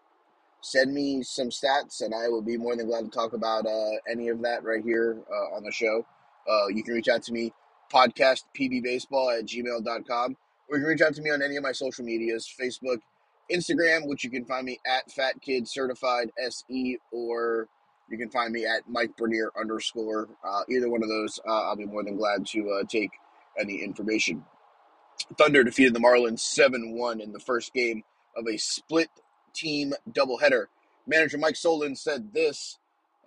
send 0.61 0.93
me 0.93 1.23
some 1.23 1.49
stats, 1.49 2.01
and 2.01 2.13
I 2.13 2.27
will 2.27 2.41
be 2.41 2.57
more 2.57 2.75
than 2.75 2.87
glad 2.87 3.05
to 3.05 3.11
talk 3.11 3.33
about 3.33 3.65
uh, 3.65 3.91
any 4.09 4.29
of 4.29 4.41
that 4.41 4.63
right 4.63 4.83
here 4.83 5.21
uh, 5.29 5.55
on 5.55 5.63
the 5.63 5.71
show. 5.71 6.05
Uh, 6.49 6.67
you 6.67 6.83
can 6.83 6.93
reach 6.93 7.07
out 7.07 7.23
to 7.23 7.33
me, 7.33 7.53
podcast 7.91 8.43
pbbaseball 8.57 9.39
at 9.39 9.45
gmail.com 9.45 10.35
or 10.67 10.77
you 10.77 10.83
can 10.83 10.89
reach 10.89 11.01
out 11.01 11.13
to 11.15 11.21
me 11.21 11.29
on 11.31 11.41
any 11.41 11.55
of 11.55 11.63
my 11.63 11.71
social 11.71 12.03
medias 12.03 12.51
Facebook, 12.59 12.99
Instagram, 13.51 14.07
which 14.07 14.23
you 14.23 14.29
can 14.29 14.45
find 14.45 14.65
me 14.65 14.79
at 14.85 15.11
Fat 15.11 15.41
Kid 15.41 15.67
Certified 15.67 16.31
SE, 16.39 16.97
or 17.11 17.67
you 18.09 18.17
can 18.17 18.29
find 18.29 18.51
me 18.51 18.65
at 18.65 18.87
Mike 18.87 19.15
Bernier 19.17 19.51
underscore. 19.59 20.29
Uh, 20.43 20.61
either 20.69 20.89
one 20.89 21.03
of 21.03 21.09
those, 21.09 21.39
uh, 21.47 21.63
I'll 21.63 21.75
be 21.75 21.85
more 21.85 22.03
than 22.03 22.17
glad 22.17 22.45
to 22.47 22.79
uh, 22.81 22.83
take 22.87 23.11
any 23.59 23.83
information. 23.83 24.43
Thunder 25.37 25.63
defeated 25.63 25.93
the 25.93 25.99
Marlins 25.99 26.39
7 26.39 26.97
1 26.97 27.21
in 27.21 27.31
the 27.31 27.39
first 27.39 27.73
game 27.73 28.03
of 28.35 28.47
a 28.47 28.57
split 28.57 29.09
team 29.53 29.93
doubleheader. 30.11 30.65
Manager 31.07 31.37
Mike 31.37 31.55
Solin 31.55 31.97
said 31.97 32.33
this 32.33 32.77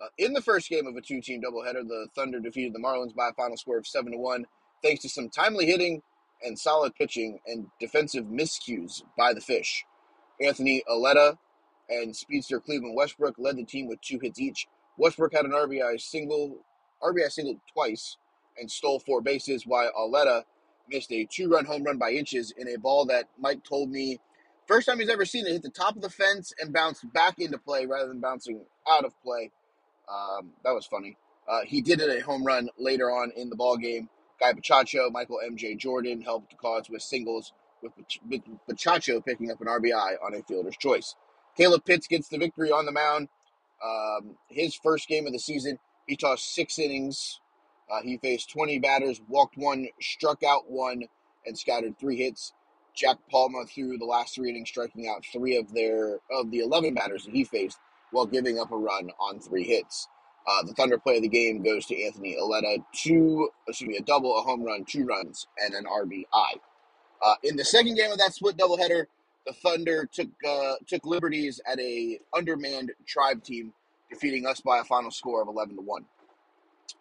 uh, 0.01 0.07
in 0.17 0.33
the 0.33 0.41
first 0.41 0.69
game 0.69 0.87
of 0.87 0.95
a 0.95 1.01
two 1.01 1.21
team 1.21 1.41
doubleheader, 1.41 1.87
the 1.87 2.07
Thunder 2.15 2.39
defeated 2.39 2.73
the 2.73 2.79
Marlins 2.79 3.15
by 3.15 3.29
a 3.29 3.33
final 3.33 3.57
score 3.57 3.77
of 3.77 3.87
7 3.87 4.17
1, 4.17 4.45
thanks 4.81 5.01
to 5.01 5.09
some 5.09 5.29
timely 5.29 5.65
hitting 5.65 6.01
and 6.43 6.57
solid 6.57 6.95
pitching 6.95 7.39
and 7.45 7.67
defensive 7.79 8.25
miscues 8.25 9.03
by 9.17 9.33
the 9.33 9.41
Fish. 9.41 9.83
Anthony 10.41 10.83
Aletta 10.87 11.37
and 11.89 12.15
speedster 12.15 12.59
Cleveland 12.61 12.95
Westbrook 12.95 13.35
led 13.37 13.57
the 13.57 13.65
team 13.65 13.87
with 13.87 13.99
two 14.01 14.19
hits 14.21 14.39
each. 14.39 14.67
Westbrook 14.97 15.33
had 15.33 15.45
an 15.45 15.51
RBI 15.51 15.99
single, 15.99 16.59
RBI 17.03 17.29
single 17.29 17.59
twice, 17.73 18.17
and 18.57 18.71
stole 18.71 18.99
four 18.99 19.21
bases, 19.21 19.65
while 19.65 19.91
Aletta 19.97 20.45
missed 20.89 21.11
a 21.11 21.27
two-run 21.31 21.65
home 21.65 21.83
run 21.83 21.97
by 21.97 22.11
inches 22.11 22.53
in 22.57 22.67
a 22.67 22.77
ball 22.77 23.05
that 23.05 23.25
Mike 23.39 23.63
told 23.63 23.89
me 23.89 24.19
first 24.67 24.87
time 24.87 24.99
he's 24.99 25.09
ever 25.09 25.25
seen 25.25 25.47
it 25.47 25.51
hit 25.51 25.63
the 25.63 25.69
top 25.69 25.95
of 25.95 26.01
the 26.01 26.09
fence 26.09 26.53
and 26.59 26.71
bounced 26.71 27.11
back 27.11 27.35
into 27.39 27.57
play 27.57 27.85
rather 27.85 28.07
than 28.07 28.19
bouncing 28.19 28.63
out 28.89 29.03
of 29.03 29.13
play. 29.23 29.51
Um, 30.07 30.51
that 30.63 30.71
was 30.73 30.85
funny. 30.85 31.17
Uh, 31.47 31.61
he 31.65 31.81
did 31.81 31.99
it 31.99 32.21
a 32.21 32.23
home 32.23 32.43
run 32.43 32.69
later 32.77 33.09
on 33.09 33.31
in 33.35 33.49
the 33.49 33.55
ball 33.55 33.77
game. 33.77 34.09
Guy 34.39 34.53
Pachacho, 34.53 35.11
Michael 35.11 35.39
M.J. 35.45 35.75
Jordan 35.75 36.21
helped 36.21 36.51
the 36.51 36.55
cause 36.55 36.89
with 36.89 37.01
singles 37.01 37.51
with 37.81 37.93
Pachacho 38.69 39.25
picking 39.25 39.51
up 39.51 39.61
an 39.61 39.67
RBI 39.67 40.15
on 40.23 40.33
a 40.33 40.43
fielder's 40.43 40.77
choice. 40.77 41.15
Caleb 41.57 41.83
Pitts 41.85 42.07
gets 42.07 42.29
the 42.29 42.37
victory 42.37 42.71
on 42.71 42.85
the 42.85 42.91
mound. 42.91 43.27
Um, 43.83 44.37
his 44.49 44.75
first 44.75 45.07
game 45.07 45.25
of 45.25 45.33
the 45.33 45.39
season, 45.39 45.79
he 46.07 46.15
tossed 46.15 46.53
six 46.53 46.77
innings. 46.77 47.39
Uh, 47.91 48.01
he 48.03 48.17
faced 48.17 48.51
20 48.51 48.79
batters, 48.79 49.21
walked 49.27 49.57
one, 49.57 49.87
struck 50.01 50.43
out 50.43 50.69
one, 50.69 51.03
and 51.45 51.57
scattered 51.57 51.97
three 51.99 52.17
hits. 52.17 52.53
Jack 52.95 53.17
Palma 53.31 53.65
threw 53.65 53.97
the 53.97 54.05
last 54.05 54.35
three 54.35 54.49
innings, 54.49 54.69
striking 54.69 55.07
out 55.07 55.23
three 55.31 55.55
of 55.57 55.73
their 55.73 56.19
of 56.31 56.51
the 56.51 56.59
11 56.59 56.93
batters 56.93 57.25
that 57.25 57.33
he 57.33 57.43
faced, 57.43 57.79
while 58.11 58.25
giving 58.25 58.59
up 58.59 58.71
a 58.71 58.77
run 58.77 59.09
on 59.19 59.39
three 59.39 59.63
hits. 59.63 60.07
Uh, 60.47 60.63
the 60.65 60.73
Thunder 60.73 60.97
play 60.97 61.17
of 61.17 61.21
the 61.21 61.29
game 61.29 61.61
goes 61.61 61.85
to 61.85 62.03
Anthony 62.03 62.35
Aletta, 62.35 62.79
two, 62.93 63.49
excuse 63.67 63.89
me, 63.89 63.97
a 63.97 64.01
double, 64.01 64.37
a 64.37 64.41
home 64.41 64.63
run, 64.63 64.83
two 64.85 65.05
runs, 65.05 65.47
and 65.63 65.73
an 65.75 65.85
RBI. 65.85 66.59
Uh, 67.23 67.35
in 67.43 67.55
the 67.55 67.65
second 67.65 67.95
game 67.95 68.11
of 68.11 68.17
that 68.17 68.33
split 68.33 68.57
doubleheader, 68.57 69.05
the 69.45 69.53
Thunder 69.53 70.05
took 70.11 70.29
uh, 70.47 70.75
took 70.87 71.05
liberties 71.05 71.61
at 71.65 71.79
a 71.79 72.19
undermanned 72.35 72.91
Tribe 73.05 73.43
team, 73.43 73.73
defeating 74.09 74.45
us 74.45 74.61
by 74.61 74.79
a 74.79 74.83
final 74.83 75.11
score 75.11 75.41
of 75.41 75.47
eleven 75.47 75.75
to 75.75 75.81
one. 75.81 76.05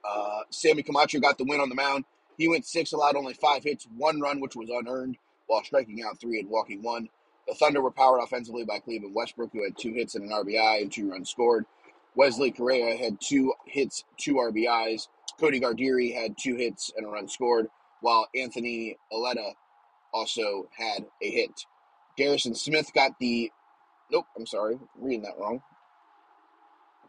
Uh, 0.04 0.40
Sammy 0.50 0.82
Camacho 0.82 1.20
got 1.20 1.38
the 1.38 1.44
win 1.44 1.60
on 1.60 1.68
the 1.68 1.74
mound. 1.74 2.04
He 2.36 2.48
went 2.48 2.66
six, 2.66 2.92
allowed 2.92 3.16
only 3.16 3.34
five 3.34 3.64
hits, 3.64 3.86
one 3.96 4.20
run, 4.20 4.40
which 4.40 4.56
was 4.56 4.70
unearned, 4.70 5.16
while 5.46 5.64
striking 5.64 6.02
out 6.02 6.20
three 6.20 6.38
and 6.38 6.48
walking 6.48 6.82
one. 6.82 7.08
The 7.48 7.54
Thunder 7.54 7.80
were 7.80 7.90
powered 7.90 8.22
offensively 8.22 8.64
by 8.64 8.78
Cleveland 8.78 9.14
Westbrook, 9.14 9.50
who 9.52 9.64
had 9.64 9.76
two 9.76 9.92
hits 9.92 10.14
and 10.14 10.24
an 10.24 10.30
RBI 10.30 10.82
and 10.82 10.92
two 10.92 11.10
runs 11.10 11.30
scored. 11.30 11.64
Wesley 12.14 12.50
Correa 12.50 12.96
had 12.96 13.20
two 13.20 13.54
hits, 13.66 14.04
two 14.16 14.34
RBIs. 14.34 15.08
Cody 15.40 15.60
Gardieri 15.60 16.14
had 16.14 16.36
two 16.38 16.56
hits 16.56 16.92
and 16.96 17.06
a 17.06 17.08
run 17.08 17.28
scored, 17.28 17.68
while 18.00 18.28
Anthony 18.34 18.96
Aletta 19.12 19.52
also 20.12 20.68
had 20.76 21.06
a 21.22 21.30
hit. 21.30 21.64
Garrison 22.16 22.54
Smith 22.54 22.92
got 22.94 23.12
the. 23.18 23.50
Nope, 24.10 24.26
I'm 24.36 24.46
sorry, 24.46 24.78
reading 24.96 25.22
that 25.22 25.38
wrong. 25.38 25.62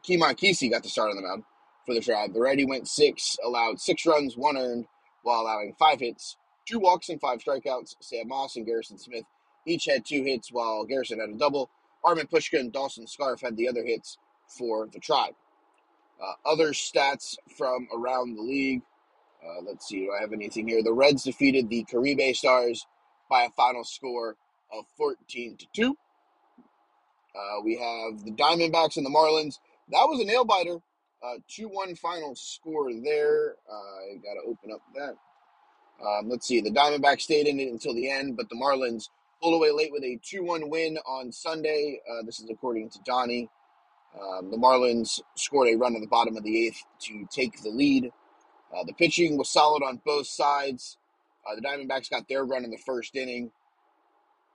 Keeman 0.03 0.35
Kesey 0.35 0.69
got 0.69 0.83
the 0.83 0.89
start 0.89 1.09
on 1.09 1.15
the 1.15 1.21
mound 1.21 1.43
for 1.89 1.95
the 1.95 2.01
Tribe. 2.01 2.33
The 2.33 2.39
righty 2.39 2.65
went 2.65 2.87
six, 2.87 3.35
allowed 3.43 3.81
six 3.81 4.05
runs, 4.05 4.37
one 4.37 4.57
earned, 4.57 4.85
while 5.23 5.41
allowing 5.41 5.73
five 5.79 5.99
hits, 5.99 6.37
two 6.67 6.77
walks, 6.77 7.09
and 7.09 7.19
five 7.19 7.39
strikeouts. 7.39 7.95
Sam 7.99 8.27
Moss 8.27 8.55
and 8.55 8.65
Garrison 8.65 8.99
Smith 8.99 9.23
each 9.65 9.85
had 9.85 10.05
two 10.05 10.23
hits, 10.23 10.51
while 10.51 10.85
Garrison 10.85 11.19
had 11.19 11.29
a 11.29 11.37
double. 11.37 11.71
Armin 12.03 12.27
Pushka 12.27 12.59
and 12.59 12.71
Dawson 12.71 13.07
Scarf 13.07 13.41
had 13.41 13.57
the 13.57 13.67
other 13.67 13.83
hits 13.83 14.19
for 14.47 14.87
the 14.93 14.99
Tribe. 14.99 15.33
Uh, 16.23 16.33
other 16.45 16.73
stats 16.73 17.35
from 17.57 17.87
around 17.95 18.35
the 18.35 18.41
league. 18.43 18.81
Uh, 19.43 19.63
let's 19.65 19.87
see, 19.87 20.01
do 20.01 20.11
I 20.15 20.21
have 20.21 20.33
anything 20.33 20.67
here? 20.67 20.83
The 20.83 20.93
Reds 20.93 21.23
defeated 21.23 21.69
the 21.69 21.85
Caribe 21.85 22.35
Stars 22.35 22.85
by 23.31 23.45
a 23.45 23.49
final 23.49 23.83
score 23.83 24.35
of 24.71 24.85
14 24.95 25.57
to 25.57 25.65
2. 25.73 25.97
Uh, 27.35 27.61
we 27.63 27.77
have 27.77 28.23
the 28.23 28.31
Diamondbacks 28.31 28.97
and 28.97 29.05
the 29.05 29.09
Marlins. 29.09 29.55
That 29.89 30.07
was 30.07 30.19
a 30.19 30.25
nail 30.25 30.45
biter. 30.45 30.81
Uh, 31.21 31.35
2 31.49 31.67
1 31.67 31.95
final 31.95 32.35
score 32.35 32.91
there. 32.93 33.55
I 33.69 34.15
got 34.15 34.35
to 34.35 34.47
open 34.47 34.71
up 34.71 34.81
that. 34.95 35.15
Um, 36.05 36.29
let's 36.29 36.47
see. 36.47 36.61
The 36.61 36.71
Diamondbacks 36.71 37.21
stayed 37.21 37.47
in 37.47 37.59
it 37.59 37.69
until 37.69 37.93
the 37.93 38.09
end, 38.09 38.37
but 38.37 38.47
the 38.49 38.55
Marlins 38.55 39.09
pulled 39.41 39.55
away 39.55 39.71
late 39.71 39.91
with 39.91 40.03
a 40.03 40.19
2 40.23 40.43
1 40.43 40.69
win 40.69 40.97
on 41.05 41.31
Sunday. 41.31 41.99
Uh, 42.09 42.23
this 42.25 42.39
is 42.39 42.49
according 42.49 42.89
to 42.91 42.99
Donnie. 43.05 43.49
Um, 44.19 44.49
the 44.49 44.57
Marlins 44.57 45.19
scored 45.35 45.67
a 45.67 45.75
run 45.75 45.95
in 45.95 46.01
the 46.01 46.07
bottom 46.07 46.35
of 46.37 46.43
the 46.43 46.67
eighth 46.67 46.83
to 47.01 47.27
take 47.29 47.61
the 47.61 47.69
lead. 47.69 48.11
Uh, 48.75 48.83
the 48.85 48.93
pitching 48.93 49.37
was 49.37 49.49
solid 49.49 49.83
on 49.83 50.01
both 50.05 50.27
sides. 50.27 50.97
Uh, 51.49 51.55
the 51.55 51.61
Diamondbacks 51.61 52.09
got 52.09 52.27
their 52.27 52.45
run 52.45 52.63
in 52.63 52.71
the 52.71 52.77
first 52.77 53.15
inning. 53.15 53.51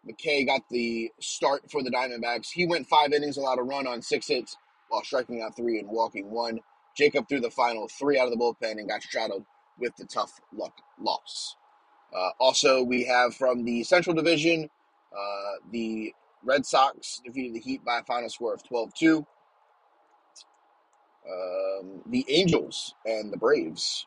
McKay 0.08 0.46
got 0.46 0.62
the 0.70 1.10
start 1.20 1.70
for 1.70 1.82
the 1.82 1.90
Diamondbacks. 1.90 2.50
He 2.50 2.66
went 2.66 2.86
five 2.88 3.12
innings, 3.12 3.36
allowed 3.36 3.58
a 3.58 3.62
run 3.62 3.86
on 3.86 4.02
six 4.02 4.28
hits 4.28 4.56
while 4.94 5.04
striking 5.04 5.42
out 5.42 5.56
three 5.56 5.78
and 5.78 5.88
walking 5.88 6.30
one. 6.30 6.60
Jacob 6.96 7.28
threw 7.28 7.40
the 7.40 7.50
final 7.50 7.88
three 7.88 8.18
out 8.18 8.26
of 8.26 8.30
the 8.30 8.36
bullpen 8.38 8.78
and 8.78 8.88
got 8.88 9.02
straddled 9.02 9.44
with 9.78 9.94
the 9.96 10.04
tough 10.04 10.40
luck 10.52 10.72
loss. 11.00 11.56
Uh, 12.14 12.30
also, 12.38 12.82
we 12.82 13.04
have 13.04 13.34
from 13.34 13.64
the 13.64 13.82
Central 13.82 14.14
Division, 14.14 14.70
uh, 15.12 15.52
the 15.72 16.14
Red 16.44 16.64
Sox 16.64 17.20
defeated 17.24 17.54
the 17.54 17.60
Heat 17.60 17.84
by 17.84 17.98
a 17.98 18.04
final 18.04 18.28
score 18.28 18.54
of 18.54 18.62
12 18.62 18.94
2. 18.94 19.26
Um, 21.26 22.02
the 22.06 22.24
Angels 22.28 22.94
and 23.04 23.32
the 23.32 23.36
Braves. 23.36 24.06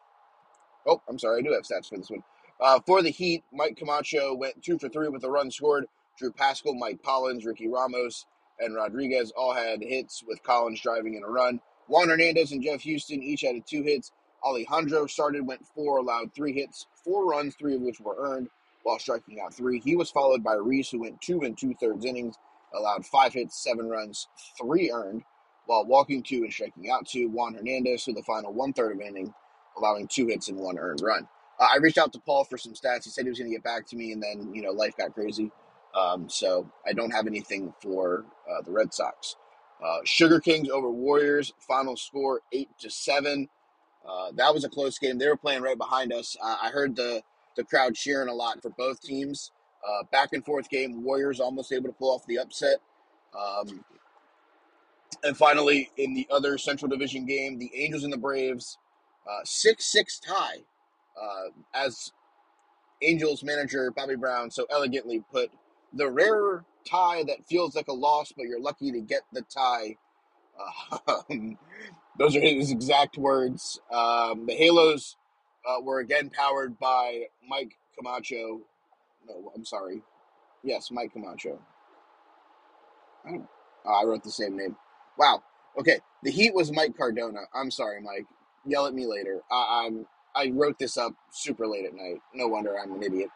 Oh, 0.88 1.02
I'm 1.10 1.20
sorry, 1.20 1.40
I 1.40 1.42
do 1.42 1.52
have 1.52 1.64
stats 1.64 1.90
for 1.90 1.98
this 1.98 2.10
one. 2.10 2.24
Uh, 2.62 2.80
for 2.86 3.02
the 3.02 3.10
Heat, 3.10 3.44
Mike 3.52 3.76
Camacho 3.76 4.34
went 4.36 4.64
two 4.64 4.80
for 4.80 4.88
three 4.88 5.10
with 5.10 5.26
a 5.26 5.30
run 5.30 5.52
scored. 5.52 5.86
Drew 6.18 6.32
Pascal, 6.32 6.74
Mike 6.76 7.04
Collins, 7.04 7.46
Ricky 7.46 7.68
Ramos, 7.68 8.26
and 8.60 8.76
Rodriguez 8.76 9.32
all 9.36 9.54
had 9.54 9.82
hits, 9.82 10.24
with 10.28 10.44
Collins 10.44 10.82
driving 10.82 11.16
in 11.16 11.24
a 11.24 11.28
run. 11.28 11.60
Juan 11.88 12.10
Hernandez 12.10 12.52
and 12.52 12.64
Jeff 12.64 12.82
Houston 12.82 13.22
each 13.24 13.42
had 13.42 13.56
two 13.66 13.84
hits. 13.84 14.12
Alejandro 14.44 15.08
started, 15.08 15.46
went 15.48 15.66
four, 15.68 15.98
allowed 16.00 16.34
three 16.34 16.54
hits, 16.54 16.86
four 17.04 17.26
runs, 17.26 17.56
three 17.56 17.76
of 17.76 17.82
which 17.82 18.00
were 18.00 18.16
earned, 18.20 18.50
while 18.84 19.00
striking 19.00 19.40
out 19.40 19.54
three. 19.54 19.80
He 19.80 19.96
was 19.96 20.12
followed 20.12 20.44
by 20.44 20.54
Reese, 20.56 20.90
who 20.90 21.02
went 21.02 21.22
two 21.22 21.42
and 21.42 21.58
two 21.58 21.74
thirds 21.80 22.06
innings, 22.06 22.36
allowed 22.74 23.06
five 23.06 23.34
hits, 23.34 23.62
seven 23.62 23.88
runs, 23.90 24.28
three 24.60 24.92
earned, 24.92 25.24
while 25.66 25.86
walking 25.86 26.24
two 26.24 26.44
and 26.44 26.54
striking 26.54 26.90
out 26.90 27.08
two. 27.08 27.30
Juan 27.30 27.56
Hernandez, 27.56 28.06
who 28.06 28.14
the 28.14 28.24
final 28.24 28.54
one 28.54 28.74
third 28.74 28.96
of 28.96 29.02
inning, 29.02 29.34
allowing 29.78 30.08
two 30.08 30.28
hits 30.28 30.50
and 30.50 30.60
one 30.60 30.78
earned 30.78 31.02
run. 31.02 31.28
Uh, 31.60 31.68
I 31.74 31.78
reached 31.78 31.98
out 31.98 32.14
to 32.14 32.20
Paul 32.20 32.44
for 32.44 32.58
some 32.58 32.74
stats. 32.74 33.04
He 33.06 33.10
said 33.10 33.26
he 33.26 33.30
was 33.30 33.40
going 33.40 33.50
to 33.50 33.56
get 33.56 33.64
back 33.64 33.88
to 33.88 33.96
me, 33.96 34.12
and 34.12 34.22
then 34.22 34.54
you 34.54 34.62
know 34.62 34.72
life 34.72 34.96
got 34.98 35.14
crazy. 35.14 35.52
Um, 35.98 36.30
so 36.30 36.70
I 36.86 36.94
don't 36.94 37.12
have 37.12 37.28
anything 37.28 37.74
for 37.82 38.26
uh, 38.50 38.62
the 38.64 38.72
Red 38.72 38.94
Sox. 38.94 39.36
Uh, 39.84 40.00
Sugar 40.06 40.40
Kings 40.40 40.70
over 40.70 40.90
Warriors. 40.90 41.54
Final 41.60 41.96
score 41.96 42.42
eight 42.52 42.70
to 42.80 42.90
seven. 42.90 43.48
Uh, 44.08 44.32
that 44.36 44.54
was 44.54 44.64
a 44.64 44.70
close 44.70 44.98
game. 45.00 45.18
They 45.18 45.28
were 45.28 45.38
playing 45.38 45.62
right 45.62 45.78
behind 45.78 46.14
us. 46.14 46.38
I 46.42 46.70
heard 46.72 46.96
the 46.96 47.22
the 47.56 47.64
crowd 47.64 47.96
cheering 47.96 48.30
a 48.30 48.34
lot 48.34 48.62
for 48.62 48.70
both 48.70 49.02
teams. 49.02 49.52
Uh, 49.88 50.04
back 50.12 50.34
and 50.34 50.44
forth 50.46 50.70
game. 50.70 51.04
Warriors 51.04 51.40
almost 51.40 51.72
able 51.72 51.90
to 51.90 51.94
pull 51.94 52.14
off 52.14 52.26
the 52.28 52.40
upset. 52.40 52.78
Um, 53.38 53.84
and 55.24 55.36
finally, 55.38 55.90
in 55.98 56.14
the 56.14 56.28
other 56.32 56.58
Central 56.58 56.90
Division 56.90 57.26
game, 57.26 57.58
the 57.58 57.72
Angels 57.74 58.04
and 58.04 58.12
the 58.12 58.18
Braves, 58.18 58.78
uh, 59.30 59.40
six 59.44 59.86
six 59.86 60.20
tie 60.20 60.64
uh, 61.22 61.50
as 61.74 62.12
Angels 63.02 63.44
manager 63.44 63.92
Bobby 63.92 64.16
Brown 64.16 64.50
so 64.52 64.66
elegantly 64.72 65.24
put, 65.32 65.52
the 65.94 66.10
rare 66.10 66.64
tie 66.90 67.24
that 67.24 67.48
feels 67.48 67.76
like 67.76 67.88
a 67.88 67.94
loss, 67.94 68.32
but 68.36 68.46
you're 68.46 68.62
lucky 68.62 68.92
to 68.92 69.02
get 69.02 69.22
the 69.34 69.42
tie. 69.44 69.98
Uh, 71.08 71.22
those 72.20 72.36
are 72.36 72.42
his 72.42 72.72
exact 72.72 73.18
words. 73.18 73.80
Um, 73.92 74.46
the 74.46 74.54
Halos 74.54 75.16
uh, 75.68 75.82
were 75.82 76.00
again 76.00 76.30
powered 76.30 76.80
by 76.80 77.24
Mike 77.48 77.78
Camacho. 77.98 78.62
No, 79.28 79.52
I'm 79.56 79.66
sorry. 79.66 80.02
Yes, 80.64 80.90
Mike 80.92 81.14
Camacho. 81.14 81.60
I, 83.26 83.40
oh, 83.86 84.02
I 84.02 84.06
wrote 84.06 84.24
the 84.24 84.32
same 84.32 84.58
name. 84.58 84.76
Wow. 85.18 85.44
Okay. 85.80 86.00
The 86.24 86.32
Heat 86.32 86.54
was 86.54 86.72
Mike 86.72 86.98
Cardona. 86.98 87.42
I'm 87.54 87.72
sorry, 87.72 88.02
Mike. 88.02 88.26
Yell 88.66 88.88
at 88.88 88.94
me 88.94 89.06
later. 89.06 89.42
I, 89.52 89.86
I'm 89.86 90.06
I 90.36 90.52
wrote 90.54 90.78
this 90.78 90.98
up 90.98 91.14
super 91.32 91.66
late 91.68 91.86
at 91.86 91.96
night. 91.96 92.22
No 92.34 92.48
wonder 92.48 92.78
I'm 92.78 92.94
an 92.94 93.04
idiot. 93.04 93.30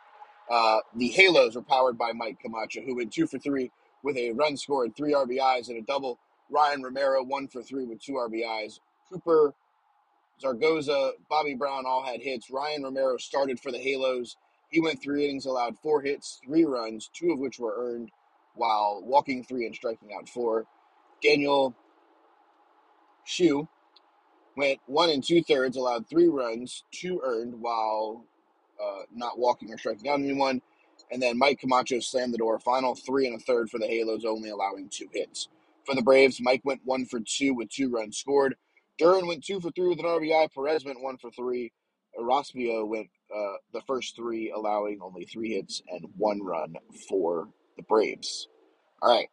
Uh, 0.49 0.79
the 0.95 1.09
Halos 1.09 1.55
were 1.55 1.61
powered 1.61 1.97
by 1.97 2.11
Mike 2.13 2.39
Camacho, 2.39 2.81
who 2.81 2.95
went 2.95 3.13
two 3.13 3.27
for 3.27 3.39
three 3.39 3.71
with 4.03 4.17
a 4.17 4.31
run 4.31 4.57
scored, 4.57 4.95
three 4.95 5.13
RBIs, 5.13 5.69
and 5.69 5.77
a 5.77 5.81
double. 5.81 6.19
Ryan 6.49 6.83
Romero, 6.83 7.23
one 7.23 7.47
for 7.47 7.61
three 7.61 7.85
with 7.85 8.01
two 8.01 8.13
RBIs. 8.13 8.79
Cooper, 9.09 9.53
Zaragoza, 10.41 11.13
Bobby 11.29 11.53
Brown 11.53 11.85
all 11.85 12.03
had 12.03 12.21
hits. 12.21 12.49
Ryan 12.49 12.83
Romero 12.83 13.17
started 13.17 13.59
for 13.59 13.71
the 13.71 13.77
Halos. 13.77 14.35
He 14.69 14.81
went 14.81 15.01
three 15.01 15.25
innings, 15.25 15.45
allowed 15.45 15.77
four 15.79 16.01
hits, 16.01 16.39
three 16.45 16.65
runs, 16.65 17.09
two 17.13 17.31
of 17.31 17.39
which 17.39 17.59
were 17.59 17.75
earned, 17.77 18.09
while 18.55 19.01
walking 19.03 19.43
three 19.43 19.65
and 19.65 19.75
striking 19.75 20.09
out 20.17 20.27
four. 20.27 20.65
Daniel 21.21 21.75
Shu 23.23 23.67
went 24.57 24.79
one 24.87 25.09
and 25.09 25.23
two 25.23 25.43
thirds, 25.43 25.77
allowed 25.77 26.09
three 26.09 26.27
runs, 26.27 26.83
two 26.91 27.21
earned, 27.23 27.61
while 27.61 28.25
uh, 28.81 29.03
not 29.13 29.39
walking 29.39 29.71
or 29.73 29.77
striking 29.77 30.09
out 30.09 30.19
anyone. 30.19 30.61
And 31.11 31.21
then 31.21 31.37
Mike 31.37 31.59
Camacho 31.59 31.99
slammed 31.99 32.33
the 32.33 32.37
door. 32.37 32.59
Final 32.59 32.95
three 32.95 33.27
and 33.27 33.35
a 33.35 33.43
third 33.43 33.69
for 33.69 33.79
the 33.79 33.87
Halos, 33.87 34.25
only 34.25 34.49
allowing 34.49 34.89
two 34.89 35.07
hits. 35.13 35.49
For 35.85 35.95
the 35.95 36.01
Braves, 36.01 36.39
Mike 36.41 36.61
went 36.63 36.81
one 36.85 37.05
for 37.05 37.19
two 37.19 37.53
with 37.53 37.69
two 37.69 37.89
runs 37.89 38.17
scored. 38.17 38.55
Duran 38.97 39.27
went 39.27 39.43
two 39.43 39.59
for 39.59 39.71
three 39.71 39.89
with 39.89 39.99
an 39.99 40.05
RBI. 40.05 40.53
Perez 40.53 40.85
went 40.85 41.01
one 41.01 41.17
for 41.17 41.31
three. 41.31 41.71
Rospio 42.19 42.87
went 42.87 43.09
uh, 43.35 43.53
the 43.73 43.81
first 43.87 44.15
three, 44.15 44.51
allowing 44.51 44.99
only 45.01 45.25
three 45.25 45.53
hits 45.53 45.81
and 45.89 46.05
one 46.17 46.43
run 46.43 46.75
for 47.09 47.49
the 47.77 47.83
Braves. 47.83 48.47
All 49.01 49.15
right. 49.15 49.27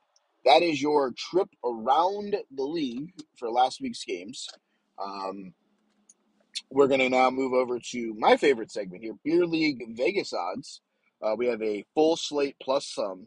That 0.45 0.63
is 0.63 0.81
your 0.81 1.13
trip 1.13 1.49
around 1.65 2.37
the 2.51 2.63
league 2.63 3.13
for 3.37 3.51
last 3.51 3.81
week's 3.81 4.05
games. 4.05 4.49
Um, 4.99 5.53
we're 6.71 6.89
going 6.89 7.01
to 7.01 7.09
now 7.09 7.31
move 7.31 7.53
over 7.53 7.79
to 7.93 8.15
my 8.19 8.37
favorite 8.37 8.71
segment 8.71 9.03
here 9.03 9.15
Beer 9.25 9.47
League 9.47 9.83
Vegas 9.97 10.33
odds. 10.33 10.81
Uh, 11.23 11.35
we 11.37 11.47
have 11.47 11.63
a 11.63 11.85
full 11.95 12.17
slate 12.17 12.57
plus 12.63 12.87
some 12.87 13.27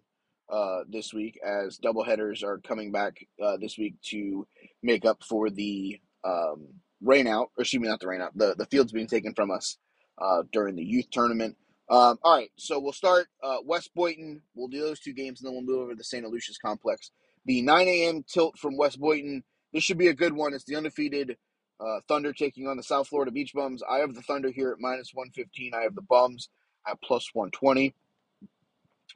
uh, 0.51 0.81
this 0.89 1.13
week 1.13 1.39
as 1.45 1.79
doubleheaders 1.79 2.43
are 2.43 2.59
coming 2.59 2.91
back 2.91 3.15
uh, 3.43 3.57
this 3.57 3.77
week 3.77 3.95
to 4.01 4.45
make 4.83 5.05
up 5.05 5.23
for 5.23 5.49
the 5.49 5.99
um, 6.23 6.67
rain 7.01 7.27
out, 7.27 7.49
or 7.57 7.61
excuse 7.61 7.81
me, 7.81 7.87
not 7.87 7.99
the 7.99 8.07
rain 8.07 8.21
out, 8.21 8.37
the, 8.37 8.55
the 8.57 8.65
fields 8.65 8.91
being 8.91 9.07
taken 9.07 9.33
from 9.33 9.51
us 9.51 9.77
uh, 10.21 10.43
during 10.51 10.75
the 10.75 10.83
youth 10.83 11.09
tournament. 11.11 11.55
Um, 11.89 12.17
all 12.23 12.37
right, 12.37 12.51
so 12.57 12.79
we'll 12.79 12.93
start 12.93 13.27
uh, 13.43 13.57
West 13.65 13.91
Boynton. 13.95 14.41
We'll 14.55 14.69
do 14.69 14.81
those 14.81 14.99
two 14.99 15.13
games, 15.13 15.41
and 15.41 15.47
then 15.47 15.53
we'll 15.53 15.63
move 15.65 15.83
over 15.83 15.91
to 15.91 15.97
the 15.97 16.03
St. 16.03 16.25
Aloysius 16.25 16.57
complex. 16.57 17.11
The 17.45 17.61
9 17.61 17.87
a.m. 17.87 18.23
tilt 18.31 18.57
from 18.57 18.77
West 18.77 18.99
Boynton. 18.99 19.43
This 19.73 19.83
should 19.83 19.97
be 19.97 20.07
a 20.07 20.13
good 20.13 20.33
one. 20.33 20.53
It's 20.53 20.63
the 20.63 20.75
undefeated 20.75 21.37
uh, 21.81 22.01
Thunder 22.07 22.33
taking 22.33 22.67
on 22.67 22.77
the 22.77 22.83
South 22.83 23.07
Florida 23.07 23.31
Beach 23.31 23.53
Bums. 23.53 23.81
I 23.89 23.97
have 23.97 24.13
the 24.13 24.21
Thunder 24.21 24.51
here 24.51 24.71
at 24.71 24.79
minus 24.79 25.13
115. 25.13 25.73
I 25.73 25.81
have 25.81 25.95
the 25.95 26.01
Bums 26.01 26.49
at 26.87 27.01
plus 27.01 27.29
120. 27.33 27.93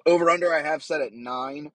Over 0.05 0.29
under, 0.29 0.53
I 0.53 0.61
have 0.61 0.83
set 0.83 1.01
at 1.01 1.13
nine. 1.13 1.71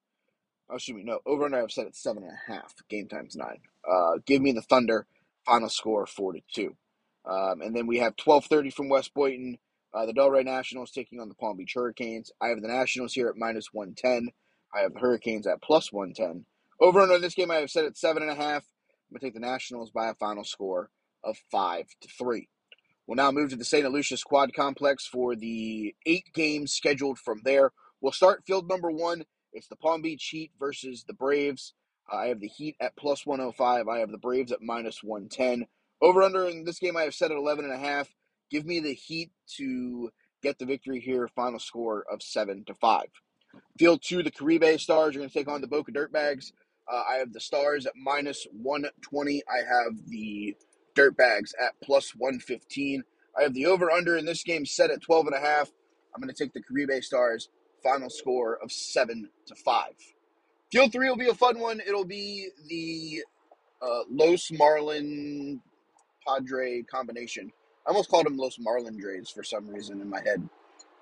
Oh, 0.68 0.76
excuse 0.76 0.96
me, 0.96 1.02
no. 1.02 1.20
Over 1.26 1.44
under, 1.44 1.58
I 1.58 1.60
have 1.60 1.72
set 1.72 1.86
at 1.86 1.96
seven 1.96 2.22
and 2.22 2.32
a 2.32 2.52
half. 2.52 2.74
Game 2.88 3.08
times 3.08 3.36
nine. 3.36 3.60
Uh, 3.88 4.18
give 4.26 4.42
me 4.42 4.52
the 4.52 4.62
Thunder. 4.62 5.06
Final 5.46 5.68
score 5.68 6.06
four 6.06 6.32
to 6.32 6.40
two. 6.52 6.76
Um, 7.24 7.60
and 7.60 7.74
then 7.74 7.86
we 7.86 7.98
have 7.98 8.16
12:30 8.16 8.72
from 8.72 8.88
West 8.88 9.14
Boynton. 9.14 9.58
Uh, 9.92 10.06
the 10.06 10.12
Delray 10.12 10.44
Nationals 10.44 10.92
taking 10.92 11.18
on 11.18 11.28
the 11.28 11.34
Palm 11.34 11.56
Beach 11.56 11.72
Hurricanes. 11.74 12.30
I 12.40 12.48
have 12.48 12.62
the 12.62 12.68
Nationals 12.68 13.12
here 13.12 13.28
at 13.28 13.36
minus 13.36 13.72
110. 13.72 14.30
I 14.72 14.80
have 14.80 14.94
the 14.94 15.00
Hurricanes 15.00 15.46
at 15.46 15.62
plus 15.62 15.92
110. 15.92 16.44
Over 16.80 17.00
under 17.00 17.18
this 17.18 17.34
game, 17.34 17.50
I 17.50 17.56
have 17.56 17.70
set 17.70 17.84
at 17.84 17.96
seven 17.96 18.22
and 18.22 18.30
a 18.30 18.36
half. 18.36 18.64
I'm 19.10 19.16
gonna 19.16 19.26
take 19.26 19.34
the 19.34 19.40
Nationals 19.40 19.90
by 19.90 20.08
a 20.08 20.14
final 20.14 20.44
score 20.44 20.90
of 21.24 21.36
five 21.50 21.86
to 22.00 22.08
three. 22.08 22.48
We'll 23.06 23.16
now 23.16 23.32
move 23.32 23.50
to 23.50 23.56
the 23.56 23.64
St. 23.64 23.84
Aloysius 23.84 24.22
Quad 24.22 24.54
Complex 24.54 25.04
for 25.04 25.34
the 25.34 25.96
eight 26.06 26.32
games 26.32 26.72
scheduled 26.72 27.18
from 27.18 27.40
there. 27.44 27.72
We'll 28.00 28.12
start 28.12 28.44
field 28.46 28.68
number 28.68 28.90
one. 28.90 29.24
It's 29.52 29.66
the 29.66 29.74
Palm 29.74 30.00
Beach 30.02 30.28
Heat 30.30 30.52
versus 30.60 31.04
the 31.08 31.12
Braves. 31.12 31.74
Uh, 32.10 32.18
I 32.18 32.26
have 32.28 32.38
the 32.38 32.46
Heat 32.46 32.76
at 32.80 32.96
plus 32.96 33.26
105. 33.26 33.88
I 33.88 33.98
have 33.98 34.12
the 34.12 34.18
Braves 34.18 34.52
at 34.52 34.62
minus 34.62 35.02
110. 35.02 35.66
Over 36.00 36.22
under 36.22 36.46
in 36.46 36.64
this 36.64 36.78
game, 36.78 36.96
I 36.96 37.02
have 37.02 37.14
set 37.14 37.32
at 37.32 37.36
11 37.36 37.64
and 37.64 37.74
a 37.74 37.78
half. 37.78 38.14
Give 38.48 38.64
me 38.64 38.78
the 38.78 38.94
Heat 38.94 39.32
to 39.56 40.10
get 40.40 40.60
the 40.60 40.66
victory 40.66 41.00
here. 41.00 41.26
Final 41.26 41.58
score 41.58 42.04
of 42.08 42.22
7 42.22 42.64
to 42.66 42.74
5. 42.74 43.02
Field 43.76 44.02
two, 44.02 44.22
the 44.22 44.30
Caribe 44.30 44.78
Stars 44.78 45.16
are 45.16 45.18
going 45.18 45.28
to 45.28 45.34
take 45.34 45.48
on 45.48 45.60
the 45.60 45.66
Boca 45.66 45.90
Dirtbags. 45.90 46.52
Uh, 46.90 47.02
I 47.08 47.16
have 47.16 47.32
the 47.32 47.40
Stars 47.40 47.86
at 47.86 47.92
minus 47.96 48.46
120. 48.52 49.42
I 49.48 49.58
have 49.58 50.08
the 50.08 50.56
Dirtbags 50.96 51.52
at 51.60 51.74
plus 51.82 52.14
115. 52.16 53.04
I 53.38 53.42
have 53.42 53.54
the 53.54 53.66
over 53.66 53.90
under 53.90 54.16
in 54.16 54.24
this 54.24 54.42
game 54.42 54.66
set 54.66 54.90
at 54.90 55.00
12 55.00 55.28
and 55.28 55.36
a 55.36 55.40
half. 55.40 55.70
I'm 56.14 56.20
going 56.20 56.32
to 56.32 56.44
take 56.44 56.52
the 56.52 56.62
Caribe 56.62 57.02
Stars 57.04 57.48
final 57.82 58.10
score 58.10 58.58
of 58.62 58.72
7 58.72 59.28
to 59.46 59.54
5. 59.54 59.84
Field 60.72 60.92
3 60.92 61.08
will 61.08 61.16
be 61.16 61.28
a 61.28 61.34
fun 61.34 61.58
one. 61.58 61.80
It'll 61.86 62.04
be 62.04 62.48
the 62.68 63.22
uh, 63.82 64.02
Los 64.10 64.50
Marlin 64.52 65.60
Padre 66.26 66.82
combination. 66.82 67.52
I 67.86 67.90
almost 67.90 68.10
called 68.10 68.26
them 68.26 68.36
Los 68.36 68.58
Marlindres 68.58 69.32
for 69.32 69.42
some 69.42 69.68
reason 69.68 70.00
in 70.00 70.10
my 70.10 70.20
head. 70.20 70.48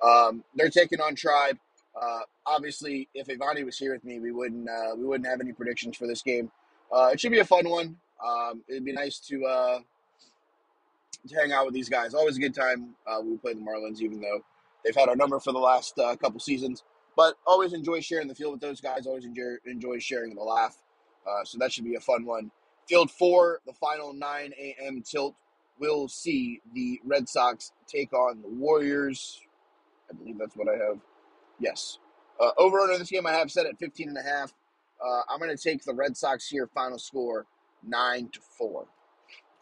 Um, 0.03 0.45
they're 0.55 0.71
taking 0.71 1.01
on 1.01 1.15
Tribe. 1.15 1.59
Uh, 2.01 2.21
obviously, 2.47 3.09
if 3.15 3.27
Ivani 3.27 3.65
was 3.65 3.79
here 3.79 3.93
with 3.93 4.05
me, 4.05 4.21
we 4.21 4.31
wouldn't 4.31 4.69
uh, 4.69 4.95
we 4.97 5.05
wouldn't 5.05 5.29
have 5.29 5.41
any 5.41 5.53
predictions 5.53 5.97
for 5.97 6.07
this 6.07 6.23
game. 6.23 6.51
Uh, 6.93 7.11
it 7.13 7.21
should 7.21 7.33
be 7.33 7.41
a 7.41 7.45
fun 7.45 7.69
one. 7.69 7.97
Um, 8.25 8.63
it'd 8.69 8.85
be 8.85 8.93
nice 8.93 9.19
to 9.21 9.45
uh, 9.45 9.79
to 11.27 11.35
hang 11.35 11.53
out 11.53 11.67
with 11.67 11.75
these 11.75 11.89
guys. 11.89 12.15
Always 12.15 12.37
a 12.37 12.41
good 12.41 12.55
time 12.55 12.95
uh, 13.07 13.21
we 13.21 13.37
play 13.37 13.55
the 13.55 13.61
Marlins, 13.61 14.01
even 14.01 14.21
though 14.21 14.45
they've 14.85 14.95
had 14.95 15.09
our 15.09 15.17
number 15.17 15.41
for 15.41 15.53
the 15.53 15.59
last 15.59 15.99
uh, 15.99 16.17
couple 16.17 16.41
seasons. 16.41 16.83
But 17.17 17.35
always 17.47 17.73
enjoy 17.73 18.01
sharing 18.01 18.29
the 18.29 18.35
field 18.35 18.53
with 18.53 18.61
those 18.61 18.81
guys. 18.81 19.07
Always 19.07 19.25
enjoy 19.25 19.57
enjoy 19.67 19.99
sharing 19.99 20.35
the 20.35 20.43
laugh. 20.43 20.77
Uh, 21.27 21.45
so 21.45 21.59
that 21.59 21.73
should 21.73 21.85
be 21.85 21.97
a 21.97 22.01
fun 22.01 22.25
one. 22.25 22.51
Field 22.89 23.11
four, 23.11 23.61
the 23.67 23.75
final 23.75 24.15
9 24.15 24.53
a.m. 24.59 25.03
tilt. 25.03 25.35
We'll 25.79 26.09
see 26.09 26.61
the 26.75 27.01
Red 27.05 27.29
Sox 27.29 27.73
take 27.87 28.13
on 28.13 28.41
the 28.43 28.49
Warriors. 28.49 29.41
I 30.11 30.15
believe 30.15 30.39
that's 30.39 30.57
what 30.57 30.69
I 30.69 30.77
have. 30.83 30.99
Yes. 31.59 31.99
Uh, 32.41 32.51
over 32.57 32.79
under 32.81 32.99
this 32.99 33.11
game, 33.11 33.27
I 33.27 33.33
have 33.33 33.51
set 33.51 33.67
at 33.67 33.79
15 33.79 34.09
and 34.09 34.19
a 34.19 34.23
half. 34.23 34.53
Uh, 35.05 35.23
I'm 35.29 35.39
going 35.39 35.55
to 35.55 35.63
take 35.63 35.85
the 35.85 35.95
Red 35.95 36.17
Sox 36.17 36.49
here. 36.49 36.69
Final 36.75 36.99
score 36.99 37.47
nine 37.87 38.29
to 38.33 38.41
four. 38.41 38.87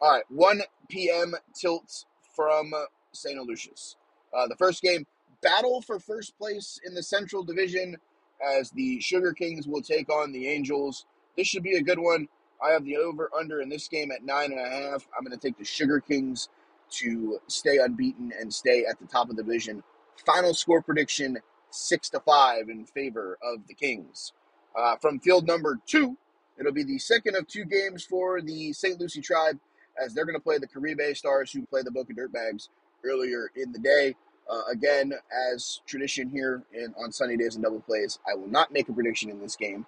All 0.00 0.12
right, 0.12 0.24
1 0.28 0.62
p.m. 0.88 1.34
tilts 1.54 2.06
from 2.34 2.72
St. 3.12 3.38
Aloysius. 3.38 3.96
Uh, 4.36 4.46
the 4.46 4.56
first 4.56 4.82
game, 4.82 5.06
battle 5.42 5.80
for 5.80 5.98
first 5.98 6.36
place 6.38 6.78
in 6.84 6.94
the 6.94 7.02
Central 7.02 7.42
Division, 7.42 7.96
as 8.44 8.70
the 8.70 9.00
Sugar 9.00 9.32
Kings 9.32 9.66
will 9.66 9.80
take 9.80 10.10
on 10.10 10.32
the 10.32 10.48
Angels. 10.48 11.06
This 11.36 11.46
should 11.46 11.62
be 11.62 11.76
a 11.76 11.82
good 11.82 11.98
one. 11.98 12.28
I 12.62 12.70
have 12.70 12.84
the 12.84 12.96
over 12.96 13.30
under 13.38 13.60
in 13.60 13.68
this 13.68 13.88
game 13.88 14.10
at 14.10 14.24
nine 14.24 14.52
and 14.52 14.60
a 14.60 14.68
half. 14.68 15.06
I'm 15.16 15.24
going 15.24 15.38
to 15.38 15.46
take 15.46 15.58
the 15.58 15.64
Sugar 15.64 16.00
Kings 16.00 16.48
to 16.90 17.38
stay 17.48 17.78
unbeaten 17.78 18.32
and 18.38 18.52
stay 18.52 18.84
at 18.84 18.98
the 18.98 19.06
top 19.06 19.30
of 19.30 19.36
the 19.36 19.42
division. 19.42 19.82
Final 20.24 20.54
score 20.54 20.82
prediction 20.82 21.38
six 21.76 22.08
to 22.10 22.20
five 22.20 22.68
in 22.68 22.84
favor 22.86 23.38
of 23.42 23.66
the 23.68 23.74
Kings. 23.74 24.32
Uh, 24.76 24.96
from 24.96 25.18
field 25.20 25.46
number 25.46 25.78
two, 25.86 26.16
it'll 26.58 26.72
be 26.72 26.84
the 26.84 26.98
second 26.98 27.36
of 27.36 27.46
two 27.46 27.64
games 27.64 28.04
for 28.04 28.40
the 28.40 28.72
St. 28.72 29.00
Lucie 29.00 29.20
Tribe 29.20 29.58
as 30.02 30.12
they're 30.12 30.26
going 30.26 30.38
to 30.38 30.42
play 30.42 30.58
the 30.58 30.66
Caribe 30.66 31.16
Stars, 31.16 31.50
who 31.50 31.64
play 31.66 31.82
the 31.82 31.90
Boca 31.90 32.12
Dirtbags 32.12 32.68
earlier 33.04 33.50
in 33.56 33.72
the 33.72 33.78
day. 33.78 34.14
Uh, 34.48 34.62
again, 34.70 35.12
as 35.52 35.80
tradition 35.86 36.28
here 36.28 36.62
in, 36.72 36.94
on 37.02 37.10
Sunny 37.10 37.36
Days 37.36 37.56
and 37.56 37.64
Double 37.64 37.80
Plays, 37.80 38.18
I 38.30 38.34
will 38.34 38.46
not 38.48 38.72
make 38.72 38.88
a 38.88 38.92
prediction 38.92 39.30
in 39.30 39.40
this 39.40 39.56
game. 39.56 39.86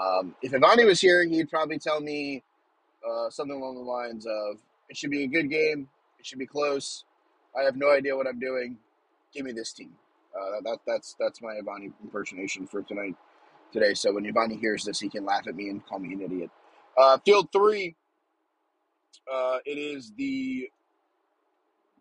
Um, 0.00 0.34
if 0.42 0.52
Ivani 0.52 0.84
was 0.84 1.00
here, 1.00 1.22
he'd 1.24 1.50
probably 1.50 1.78
tell 1.78 2.00
me 2.00 2.42
uh, 3.08 3.30
something 3.30 3.56
along 3.56 3.76
the 3.76 3.82
lines 3.82 4.26
of, 4.26 4.58
"It 4.88 4.96
should 4.96 5.10
be 5.10 5.24
a 5.24 5.28
good 5.28 5.48
game. 5.48 5.88
It 6.18 6.26
should 6.26 6.38
be 6.38 6.46
close. 6.46 7.04
I 7.56 7.62
have 7.62 7.76
no 7.76 7.90
idea 7.90 8.16
what 8.16 8.26
I'm 8.26 8.40
doing. 8.40 8.78
Give 9.32 9.44
me 9.44 9.52
this 9.52 9.72
team." 9.72 9.92
Uh, 10.34 10.60
that 10.62 10.78
that's 10.86 11.16
that's 11.18 11.42
my 11.42 11.54
Ivani 11.54 11.92
impersonation 12.02 12.66
for 12.66 12.82
tonight 12.82 13.14
today. 13.72 13.94
So 13.94 14.14
when 14.14 14.24
Ivani 14.24 14.58
hears 14.58 14.84
this, 14.84 15.00
he 15.00 15.08
can 15.08 15.24
laugh 15.24 15.46
at 15.48 15.54
me 15.54 15.68
and 15.68 15.84
call 15.86 15.98
me 15.98 16.12
an 16.12 16.22
idiot. 16.22 16.50
Uh, 16.96 17.18
field 17.24 17.48
three. 17.52 17.96
Uh, 19.32 19.58
it 19.64 19.78
is 19.78 20.12
the 20.16 20.68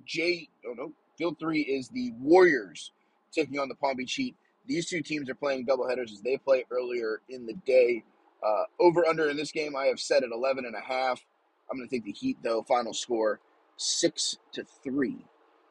J. 0.06 0.50
Oh 0.66 0.74
no, 0.78 0.94
field 1.18 1.38
three 1.40 1.62
is 1.62 1.90
the 1.90 2.12
Warriors 2.20 2.92
taking 3.32 3.60
on 3.60 3.70
the 3.70 3.76
Palm 3.76 3.98
Beach 3.98 4.14
Heat. 4.14 4.36
These 4.68 4.88
two 4.90 5.02
teams 5.02 5.30
are 5.30 5.36
playing 5.36 5.66
doubleheaders 5.66 6.12
as 6.12 6.22
they 6.22 6.38
play 6.38 6.66
earlier 6.72 7.22
in 7.30 7.46
the 7.46 7.54
day. 7.66 8.04
Uh, 8.46 8.64
over 8.80 9.06
under 9.06 9.30
in 9.30 9.38
this 9.38 9.52
game, 9.52 9.76
I 9.76 9.86
have 9.86 10.00
set 10.00 10.24
at 10.24 10.30
11 10.32 10.66
and 10.66 10.76
a 10.76 10.80
half. 10.80 11.24
I'm 11.70 11.78
going 11.78 11.90
to 11.90 11.96
take 11.96 12.06
the 12.06 12.12
Heat 12.12 12.38
though. 12.44 12.64
Final 12.64 12.94
score 12.94 13.40
six 13.78 14.38
to 14.52 14.66
three 14.84 15.26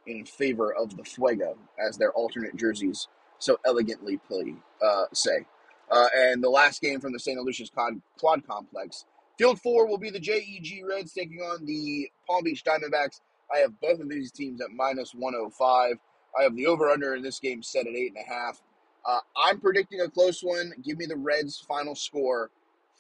in 0.09 0.25
favor 0.25 0.75
of 0.75 0.97
the 0.97 1.05
Fuego 1.05 1.57
as 1.79 1.97
their 1.97 2.13
alternate 2.13 2.57
jerseys 2.57 3.09
so 3.39 3.59
elegantly 3.65 4.17
play 4.17 4.55
uh, 4.83 5.05
say. 5.13 5.47
Uh, 5.91 6.09
and 6.17 6.43
the 6.43 6.51
last 6.51 6.81
game 6.81 7.01
from 7.01 7.13
the 7.13 7.19
St. 7.19 7.39
Aloysius 7.39 7.71
Quad, 7.71 8.01
Quad 8.19 8.47
Complex. 8.47 9.05
Field 9.39 9.61
four 9.61 9.87
will 9.87 9.99
be 9.99 10.11
the 10.11 10.19
JEG 10.21 10.85
Reds 10.87 11.13
taking 11.13 11.39
on 11.39 11.65
the 11.65 12.11
Palm 12.27 12.45
Beach 12.45 12.65
Diamondbacks. 12.65 13.21
I 13.55 13.59
have 13.59 13.81
both 13.81 14.01
of 14.01 14.09
these 14.09 14.33
teams 14.33 14.61
at 14.61 14.71
minus 14.71 15.15
105. 15.15 15.97
I 16.39 16.43
have 16.43 16.57
the 16.57 16.67
over 16.67 16.91
under 16.91 17.15
in 17.15 17.23
this 17.23 17.39
game 17.39 17.63
set 17.63 17.87
at 17.87 17.95
eight 17.95 18.13
and 18.15 18.25
a 18.25 18.29
half. 18.29 18.61
Uh, 19.07 19.21
I'm 19.37 19.61
predicting 19.61 20.01
a 20.01 20.11
close 20.11 20.43
one. 20.43 20.73
Give 20.85 20.99
me 20.99 21.07
the 21.07 21.17
Reds' 21.17 21.59
final 21.67 21.95
score, 21.95 22.51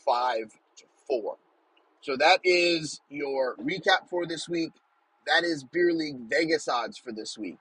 five 0.05 0.53
to 0.77 0.85
four. 1.07 1.37
So 2.01 2.16
that 2.16 2.40
is 2.44 3.01
your 3.11 3.57
recap 3.57 4.09
for 4.09 4.25
this 4.25 4.49
week. 4.49 4.73
That 5.29 5.45
is 5.45 5.64
beer 5.64 5.93
league 5.93 6.19
Vegas 6.29 6.69
odds 6.69 6.99
for 6.99 7.12
this 7.12 7.37
week. 7.37 7.59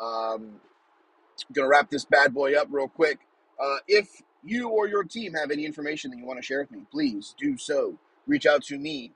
Um, 0.00 0.60
gonna 1.52 1.68
wrap 1.68 1.90
this 1.90 2.04
bad 2.04 2.32
boy 2.34 2.54
up 2.54 2.68
real 2.70 2.88
quick. 2.88 3.18
Uh, 3.60 3.78
if 3.86 4.08
you 4.44 4.68
or 4.68 4.88
your 4.88 5.04
team 5.04 5.34
have 5.34 5.50
any 5.50 5.64
information 5.64 6.10
that 6.10 6.16
you 6.18 6.24
want 6.24 6.38
to 6.38 6.44
share 6.44 6.60
with 6.60 6.70
me, 6.70 6.82
please 6.90 7.34
do 7.38 7.56
so. 7.56 7.98
Reach 8.26 8.46
out 8.46 8.62
to 8.64 8.78
me. 8.78 9.12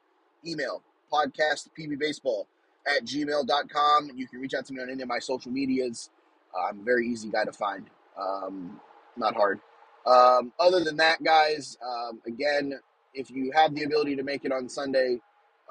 Email 0.46 0.82
podcast 1.12 1.68
pbbaseball 1.78 2.44
at 2.86 3.04
gmail.com. 3.04 4.10
You 4.14 4.26
can 4.28 4.40
reach 4.40 4.54
out 4.54 4.66
to 4.66 4.72
me 4.72 4.80
on 4.80 4.90
any 4.90 5.02
of 5.02 5.08
my 5.08 5.18
social 5.18 5.50
medias. 5.50 6.10
Uh, 6.54 6.68
I'm 6.68 6.80
a 6.80 6.84
very 6.84 7.08
easy 7.08 7.30
guy 7.30 7.44
to 7.44 7.52
find. 7.52 7.88
Um, 8.18 8.80
not 9.16 9.34
hard. 9.34 9.60
Um, 10.06 10.52
other 10.60 10.84
than 10.84 10.96
that, 10.98 11.22
guys, 11.22 11.76
um, 11.84 12.20
again, 12.26 12.78
if 13.14 13.30
you 13.30 13.50
have 13.54 13.74
the 13.74 13.84
ability 13.84 14.16
to 14.16 14.22
make 14.22 14.44
it 14.44 14.52
on 14.52 14.68
Sunday 14.68 15.18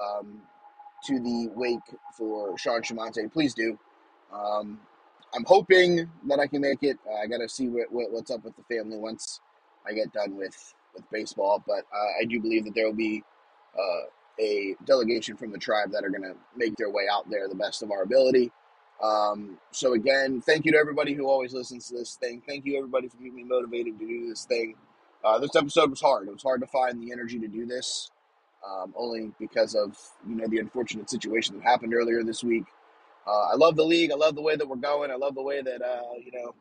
um, 0.01 0.41
to 1.05 1.19
the 1.19 1.49
wake 1.55 1.79
for 2.17 2.57
Shawn 2.57 2.81
Shamonte, 2.81 3.31
please 3.31 3.53
do. 3.53 3.77
Um, 4.33 4.79
I'm 5.33 5.45
hoping 5.45 6.09
that 6.27 6.39
I 6.39 6.47
can 6.47 6.61
make 6.61 6.81
it. 6.81 6.97
Uh, 7.09 7.15
I 7.15 7.27
got 7.27 7.39
to 7.39 7.49
see 7.49 7.67
what, 7.67 7.91
what, 7.91 8.11
what's 8.11 8.31
up 8.31 8.43
with 8.43 8.55
the 8.55 8.63
family 8.63 8.97
once 8.97 9.41
I 9.85 9.93
get 9.93 10.13
done 10.13 10.37
with, 10.37 10.73
with 10.93 11.09
baseball. 11.11 11.63
But 11.65 11.85
uh, 11.93 12.21
I 12.21 12.25
do 12.25 12.39
believe 12.39 12.65
that 12.65 12.75
there 12.75 12.85
will 12.85 12.93
be 12.93 13.23
uh, 13.77 14.07
a 14.39 14.75
delegation 14.85 15.35
from 15.35 15.51
the 15.51 15.57
tribe 15.57 15.91
that 15.91 16.03
are 16.03 16.09
going 16.09 16.23
to 16.23 16.35
make 16.55 16.75
their 16.77 16.89
way 16.89 17.03
out 17.11 17.29
there 17.29 17.47
the 17.47 17.55
best 17.55 17.83
of 17.83 17.91
our 17.91 18.03
ability. 18.03 18.51
Um, 19.01 19.57
so 19.71 19.93
again, 19.93 20.41
thank 20.41 20.65
you 20.65 20.71
to 20.71 20.77
everybody 20.77 21.13
who 21.13 21.27
always 21.27 21.53
listens 21.53 21.87
to 21.89 21.97
this 21.97 22.15
thing. 22.15 22.41
Thank 22.47 22.65
you 22.65 22.77
everybody 22.77 23.09
for 23.09 23.17
keeping 23.17 23.35
me 23.35 23.43
motivated 23.43 23.99
to 23.99 24.07
do 24.07 24.29
this 24.29 24.45
thing. 24.45 24.75
Uh, 25.23 25.39
this 25.39 25.55
episode 25.55 25.89
was 25.89 26.01
hard. 26.01 26.27
It 26.27 26.33
was 26.33 26.43
hard 26.43 26.61
to 26.61 26.67
find 26.67 27.01
the 27.01 27.11
energy 27.11 27.39
to 27.39 27.47
do 27.47 27.65
this, 27.65 28.11
um, 28.69 28.93
only 28.95 29.31
because 29.39 29.75
of 29.75 29.97
you 30.27 30.35
know 30.35 30.47
the 30.47 30.59
unfortunate 30.59 31.09
situation 31.09 31.55
that 31.55 31.63
happened 31.63 31.93
earlier 31.93 32.23
this 32.23 32.43
week. 32.43 32.65
Uh, 33.27 33.49
I 33.51 33.55
love 33.55 33.75
the 33.75 33.83
league. 33.83 34.11
I 34.11 34.15
love 34.15 34.35
the 34.35 34.41
way 34.41 34.55
that 34.55 34.67
we're 34.67 34.75
going. 34.75 35.11
I 35.11 35.15
love 35.15 35.35
the 35.35 35.41
way 35.41 35.61
that 35.61 35.81
uh, 35.81 36.13
you 36.23 36.31
know 36.31 36.53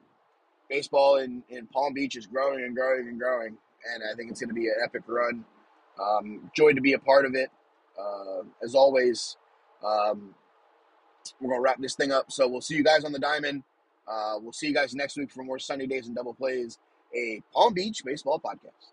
baseball 0.69 1.17
in, 1.17 1.43
in 1.49 1.67
Palm 1.67 1.93
Beach 1.93 2.17
is 2.17 2.27
growing 2.27 2.65
and 2.65 2.75
growing 2.75 3.09
and 3.09 3.19
growing, 3.19 3.57
and 3.93 4.03
I 4.11 4.15
think 4.17 4.31
it's 4.31 4.41
going 4.41 4.49
to 4.49 4.55
be 4.55 4.67
an 4.67 4.75
epic 4.83 5.03
run. 5.07 5.45
Um, 6.01 6.51
joy 6.57 6.73
to 6.73 6.81
be 6.81 6.95
a 6.95 6.99
part 6.99 7.25
of 7.27 7.35
it. 7.35 7.51
Uh, 7.99 8.43
as 8.63 8.75
always, 8.75 9.37
um, 9.85 10.35
we're 11.41 11.51
going 11.51 11.59
to 11.61 11.63
wrap 11.63 11.81
this 11.81 11.95
thing 11.95 12.13
up. 12.13 12.33
So 12.33 12.49
we'll 12.49 12.61
see 12.61 12.75
you 12.75 12.83
guys 12.83 13.05
on 13.05 13.13
the 13.13 13.19
diamond. 13.19 13.63
Uh, 14.09 14.35
we'll 14.41 14.53
see 14.53 14.67
you 14.67 14.75
guys 14.75 14.95
next 14.95 15.17
week 15.17 15.31
for 15.31 15.45
more 15.45 15.59
sunny 15.59 15.87
days 15.87 16.07
and 16.07 16.17
double 16.17 16.35
plays, 16.35 16.79
a 17.15 17.43
Palm 17.53 17.73
Beach 17.73 18.03
baseball 18.05 18.41
podcast. 18.41 18.91